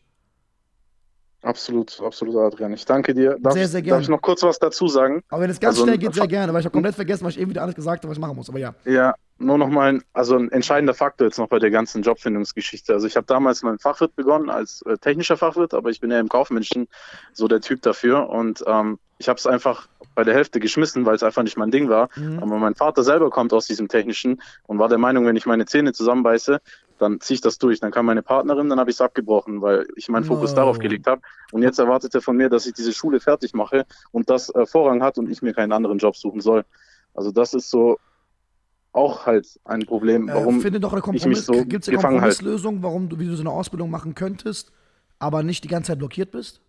Absolut, 1.42 2.00
absolut, 2.00 2.36
Adrian. 2.36 2.72
Ich 2.72 2.84
danke 2.84 3.14
dir. 3.14 3.38
Darf, 3.40 3.54
sehr, 3.54 3.66
sehr 3.66 3.82
gerne. 3.82 3.96
Darf 3.96 4.02
ich 4.02 4.08
noch 4.08 4.20
kurz 4.20 4.42
was 4.42 4.58
dazu 4.58 4.88
sagen? 4.88 5.22
Aber 5.30 5.42
wenn 5.42 5.50
es 5.50 5.58
ganz 5.58 5.76
also, 5.76 5.84
schnell 5.86 5.98
geht, 5.98 6.14
sehr 6.14 6.28
gerne, 6.28 6.52
weil 6.52 6.60
ich 6.60 6.66
habe 6.66 6.72
komplett 6.72 6.94
vergessen, 6.94 7.24
was 7.24 7.34
ich 7.34 7.40
eben 7.40 7.50
wieder 7.50 7.62
alles 7.62 7.74
gesagt 7.74 8.04
habe, 8.04 8.10
was 8.10 8.18
ich 8.18 8.20
machen 8.20 8.36
muss. 8.36 8.48
Aber 8.48 8.58
ja. 8.58 8.74
Ja, 8.84 9.14
nur 9.40 9.58
noch 9.58 9.68
mal 9.68 9.94
ein, 9.94 10.02
also 10.12 10.36
ein 10.36 10.52
entscheidender 10.52 10.94
Faktor 10.94 11.26
jetzt 11.26 11.38
noch 11.38 11.48
bei 11.48 11.58
der 11.58 11.70
ganzen 11.70 12.02
Jobfindungsgeschichte. 12.02 12.92
Also 12.92 13.06
ich 13.06 13.16
habe 13.16 13.26
damals 13.26 13.62
meinen 13.62 13.78
Fachwirt 13.78 14.14
begonnen 14.14 14.50
als 14.50 14.82
äh, 14.82 14.98
technischer 14.98 15.36
Fachwirt, 15.36 15.74
aber 15.74 15.90
ich 15.90 16.00
bin 16.00 16.10
ja 16.10 16.20
im 16.20 16.28
Kaufmenschen 16.28 16.88
so 17.32 17.48
der 17.48 17.60
Typ 17.60 17.82
dafür 17.82 18.28
und 18.28 18.62
ähm, 18.66 18.98
ich 19.18 19.28
habe 19.28 19.38
es 19.38 19.46
einfach 19.46 19.88
bei 20.14 20.24
der 20.24 20.34
Hälfte 20.34 20.60
geschmissen, 20.60 21.06
weil 21.06 21.14
es 21.14 21.22
einfach 21.22 21.42
nicht 21.42 21.56
mein 21.56 21.70
Ding 21.70 21.88
war. 21.88 22.08
Mhm. 22.16 22.38
Aber 22.38 22.58
mein 22.58 22.74
Vater 22.74 23.02
selber 23.02 23.30
kommt 23.30 23.52
aus 23.52 23.66
diesem 23.66 23.88
technischen 23.88 24.40
und 24.66 24.78
war 24.78 24.88
der 24.88 24.98
Meinung, 24.98 25.26
wenn 25.26 25.36
ich 25.36 25.46
meine 25.46 25.66
Zähne 25.66 25.92
zusammenbeiße, 25.92 26.60
dann 26.98 27.20
ziehe 27.20 27.36
ich 27.36 27.40
das 27.40 27.58
durch. 27.58 27.80
Dann 27.80 27.90
kam 27.90 28.06
meine 28.06 28.22
Partnerin, 28.22 28.68
dann 28.68 28.78
habe 28.78 28.90
ich 28.90 28.96
es 28.96 29.00
abgebrochen, 29.00 29.62
weil 29.62 29.86
ich 29.96 30.08
meinen 30.08 30.24
Fokus 30.24 30.52
oh. 30.52 30.56
darauf 30.56 30.78
gelegt 30.78 31.06
habe. 31.06 31.22
Und 31.52 31.62
jetzt 31.62 31.78
erwartet 31.78 32.14
er 32.14 32.22
von 32.22 32.36
mir, 32.36 32.48
dass 32.48 32.66
ich 32.66 32.74
diese 32.74 32.92
Schule 32.92 33.20
fertig 33.20 33.54
mache 33.54 33.86
und 34.10 34.30
das 34.30 34.54
äh, 34.54 34.66
Vorrang 34.66 35.02
hat 35.02 35.18
und 35.18 35.30
ich 35.30 35.42
mir 35.42 35.54
keinen 35.54 35.72
anderen 35.72 35.98
Job 35.98 36.16
suchen 36.16 36.40
soll. 36.40 36.64
Also 37.14 37.30
das 37.30 37.54
ist 37.54 37.70
so 37.70 37.98
auch 38.92 39.26
halt 39.26 39.60
ein 39.64 39.86
Problem, 39.86 40.28
äh, 40.28 40.34
warum 40.34 40.58
äh, 40.58 40.62
finde 40.62 40.80
doch 40.80 40.92
eine 40.92 41.00
Kompromiss, 41.00 41.42
ich 41.42 41.48
mich 41.48 41.58
so 41.58 41.64
Gibt 41.64 41.84
es 41.84 41.88
eine 41.88 41.98
Kompromisslösung, 41.98 42.74
halt. 42.74 42.82
warum 42.82 43.08
du, 43.08 43.18
wie 43.18 43.26
du 43.26 43.34
so 43.36 43.42
eine 43.42 43.50
Ausbildung 43.50 43.90
machen 43.90 44.14
könntest, 44.14 44.72
aber 45.18 45.42
nicht 45.42 45.64
die 45.64 45.68
ganze 45.68 45.88
Zeit 45.88 45.98
blockiert 45.98 46.30
bist? 46.30 46.60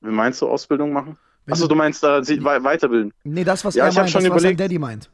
Wie 0.00 0.10
meinst 0.10 0.42
du 0.42 0.48
Ausbildung 0.48 0.92
machen? 0.92 1.16
Achso, 1.50 1.66
du 1.66 1.74
meinst 1.74 2.02
da 2.02 2.18
äh, 2.18 2.44
weiterbilden? 2.44 3.12
Nee, 3.24 3.44
das, 3.44 3.64
was 3.64 3.74
ja, 3.74 3.84
er 3.84 3.90
ich 3.90 3.96
meint, 3.96 4.10
schon 4.10 4.22
das, 4.22 4.30
überlegt, 4.30 4.58
was 4.58 4.64
Daddy 4.64 4.78
meint. 4.78 5.10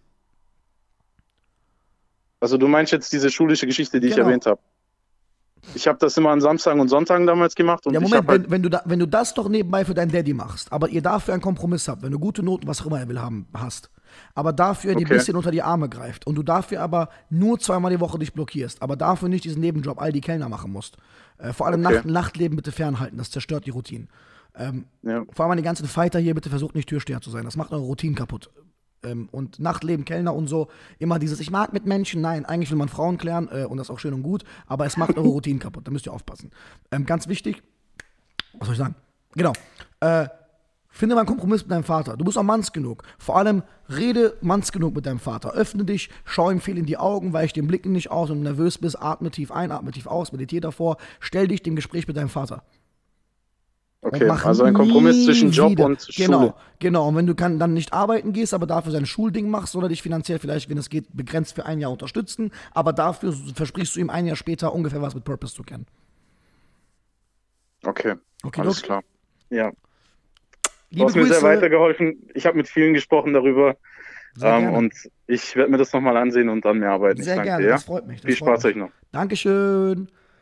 Also 2.40 2.57
du 2.57 2.68
meinst 2.68 2.92
jetzt 2.92 3.12
diese 3.12 3.31
schulische 3.31 3.66
Geschichte, 3.66 4.01
die 4.01 4.09
genau. 4.09 4.20
ich 4.20 4.27
erwähnt 4.27 4.46
habe. 4.46 4.61
Ich 5.75 5.87
habe 5.87 5.99
das 5.99 6.16
immer 6.16 6.31
an 6.31 6.40
Samstagen 6.40 6.81
und 6.81 6.88
Sonntagen 6.88 7.27
damals 7.27 7.55
gemacht. 7.55 7.87
Und 7.87 7.92
ja, 7.92 8.01
Moment, 8.01 8.27
halt 8.27 8.44
wenn, 8.44 8.51
wenn, 8.51 8.62
du 8.62 8.70
da, 8.70 8.83
wenn 8.87 8.99
du 8.99 9.07
das 9.07 9.35
doch 9.35 9.49
nebenbei 9.49 9.85
für 9.85 9.92
deinen 9.92 10.11
Daddy 10.11 10.33
machst, 10.33 10.73
aber 10.73 10.88
ihr 10.88 11.03
dafür 11.03 11.35
einen 11.35 11.42
Kompromiss 11.42 11.87
habt, 11.87 12.03
wenn 12.03 12.12
du 12.12 12.18
gute 12.18 12.42
Noten, 12.42 12.66
was 12.66 12.81
auch 12.81 12.87
immer 12.87 12.99
er 12.99 13.09
will 13.09 13.20
haben, 13.20 13.46
hast, 13.53 13.90
aber 14.35 14.53
dafür 14.53 14.92
okay. 14.92 15.05
die 15.05 15.09
bisschen 15.09 15.37
unter 15.37 15.51
die 15.51 15.62
Arme 15.62 15.88
greift 15.88 16.27
und 16.27 16.35
du 16.35 16.42
dafür 16.42 16.81
aber 16.81 17.09
nur 17.29 17.59
zweimal 17.59 17.90
die 17.90 18.01
Woche 18.01 18.18
dich 18.18 18.33
blockierst, 18.33 18.83
aber 18.83 18.96
dafür 18.96 19.29
nicht 19.29 19.44
diesen 19.44 19.61
Nebenjob, 19.61 20.01
all 20.01 20.12
die 20.12 20.20
Kellner 20.20 20.49
machen 20.49 20.73
musst. 20.73 20.96
Äh, 21.38 21.53
vor 21.53 21.66
allem 21.66 21.85
okay. 21.85 21.94
Nacht, 21.94 22.05
Nachtleben 22.07 22.57
bitte 22.57 22.73
fernhalten, 22.73 23.18
das 23.18 23.31
zerstört 23.31 23.66
die 23.66 23.70
Routinen. 23.70 24.09
Ähm, 24.55 24.87
ja. 25.03 25.25
Vor 25.33 25.44
allem 25.44 25.53
an 25.53 25.57
die 25.59 25.62
ganzen 25.62 25.87
Fighter 25.87 26.18
hier, 26.18 26.35
bitte 26.35 26.51
versucht 26.51 26.75
nicht 26.75 26.88
Türsteher 26.88 27.20
zu 27.20 27.31
sein, 27.31 27.44
das 27.44 27.57
macht 27.57 27.73
eure 27.73 27.83
Routinen 27.83 28.14
kaputt. 28.14 28.51
Ähm, 29.03 29.29
und 29.33 29.59
Nachtleben, 29.59 30.05
Kellner 30.05 30.35
und 30.35 30.46
so, 30.46 30.68
immer 30.99 31.18
dieses, 31.18 31.40
ich 31.40 31.51
mag 31.51 31.73
mit 31.73 31.87
Menschen, 31.87 32.20
nein, 32.20 32.44
eigentlich 32.44 32.70
will 32.70 32.79
man 32.79 32.88
Frauen 32.88 33.16
klären 33.16 33.49
äh, 33.51 33.64
und 33.64 33.79
das 33.79 33.87
ist 33.87 33.90
auch 33.90 33.99
schön 33.99 34.12
und 34.12 34.23
gut, 34.23 34.44
aber 34.66 34.85
es 34.85 34.96
macht 34.96 35.16
eure 35.16 35.29
Routinen 35.29 35.59
kaputt, 35.59 35.87
da 35.87 35.90
müsst 35.90 36.07
ihr 36.07 36.12
aufpassen. 36.12 36.51
Ähm, 36.90 37.07
ganz 37.07 37.27
wichtig, 37.29 37.62
was 38.59 38.66
soll 38.66 38.75
ich 38.75 38.79
sagen? 38.79 38.94
Genau. 39.35 39.53
Äh, 40.01 40.29
finde 41.01 41.17
mal 41.17 41.23
einen 41.23 41.29
Kompromiss 41.29 41.63
mit 41.63 41.73
deinem 41.73 41.85
Vater. 41.85 42.17
Du 42.17 42.25
bist 42.25 42.39
auch 42.39 42.45
manns 42.45 42.73
genug. 42.73 43.03
Vor 43.19 43.37
allem 43.37 43.63
rede 43.89 44.37
manns 44.41 44.71
genug 44.71 44.95
mit 44.95 45.07
deinem 45.07 45.19
Vater. 45.19 45.53
Öffne 45.53 45.85
dich, 45.85 46.11
schau 46.25 46.51
ihm 46.51 46.61
viel 46.61 46.79
in 46.79 46.87
die 46.87 46.99
Augen, 46.99 47.33
weich 47.33 47.53
den 47.53 47.67
Blicken 47.67 47.93
nicht 47.93 48.11
aus 48.11 48.31
und 48.31 48.39
du 48.39 48.45
nervös 48.45 48.79
bist, 48.79 49.03
atme 49.03 49.31
tief 49.31 49.51
ein, 49.51 49.73
atme 49.73 49.91
tief 49.91 50.07
aus, 50.07 50.31
meditiere 50.31 50.61
davor, 50.61 50.99
stell 51.19 51.49
dich 51.49 51.63
dem 51.63 51.75
Gespräch 51.75 52.07
mit 52.07 52.17
deinem 52.17 52.29
Vater. 52.29 52.63
Okay, 54.03 54.29
also 54.29 54.65
ein 54.65 54.73
Kompromiss 54.73 55.27
zwischen 55.27 55.51
Job 55.51 55.73
wieder. 55.73 55.85
und 55.85 56.07
genau, 56.17 56.39
Schule. 56.39 56.55
Genau, 56.79 57.09
und 57.09 57.17
wenn 57.17 57.27
du 57.27 57.35
kann, 57.35 57.59
dann 57.59 57.75
nicht 57.75 57.93
arbeiten 57.93 58.33
gehst, 58.33 58.55
aber 58.55 58.67
dafür 58.67 58.93
sein 58.93 59.05
Schulding 59.05 59.51
machst 59.51 59.77
oder 59.77 59.89
dich 59.89 60.01
finanziell 60.01 60.39
vielleicht, 60.39 60.71
wenn 60.71 60.79
es 60.79 60.89
geht, 60.89 61.15
begrenzt 61.15 61.55
für 61.55 61.67
ein 61.67 61.81
Jahr 61.81 61.91
unterstützen, 61.91 62.51
aber 62.73 62.95
dafür 62.95 63.35
versprichst 63.55 63.97
du 63.97 64.01
ihm 64.01 64.09
ein 64.09 64.27
Jahr 64.27 64.37
später 64.37 64.75
ungefähr 64.75 65.03
was 65.03 65.15
mit 65.15 65.25
Purpose 65.25 65.55
zu 65.55 65.63
kennen. 65.65 65.87
Okay, 67.85 68.15
okay 68.43 68.61
alles 68.63 68.83
klar. 68.83 69.03
Ja. 69.51 69.71
Du 70.90 71.05
hast 71.05 71.14
mir 71.14 71.26
sehr 71.26 71.42
weitergeholfen. 71.42 72.29
Ich 72.35 72.46
habe 72.46 72.57
mit 72.57 72.68
vielen 72.68 72.94
gesprochen 72.94 73.33
darüber. 73.33 73.76
Ähm, 74.42 74.72
und 74.72 74.94
ich 75.26 75.57
werde 75.57 75.70
mir 75.70 75.79
das 75.79 75.92
nochmal 75.92 76.16
ansehen 76.16 76.48
und 76.48 76.64
dann 76.64 76.79
mehr 76.79 76.90
arbeiten. 76.90 77.22
Sehr 77.22 77.42
gerne, 77.42 77.64
ja? 77.64 77.72
das 77.72 77.85
freut 77.85 78.07
mich. 78.07 78.20
Das 78.20 78.26
Viel 78.26 78.37
Spaß 78.37 78.64
euch 78.66 78.76
noch. 78.76 78.90
Dankeschön. 79.12 80.09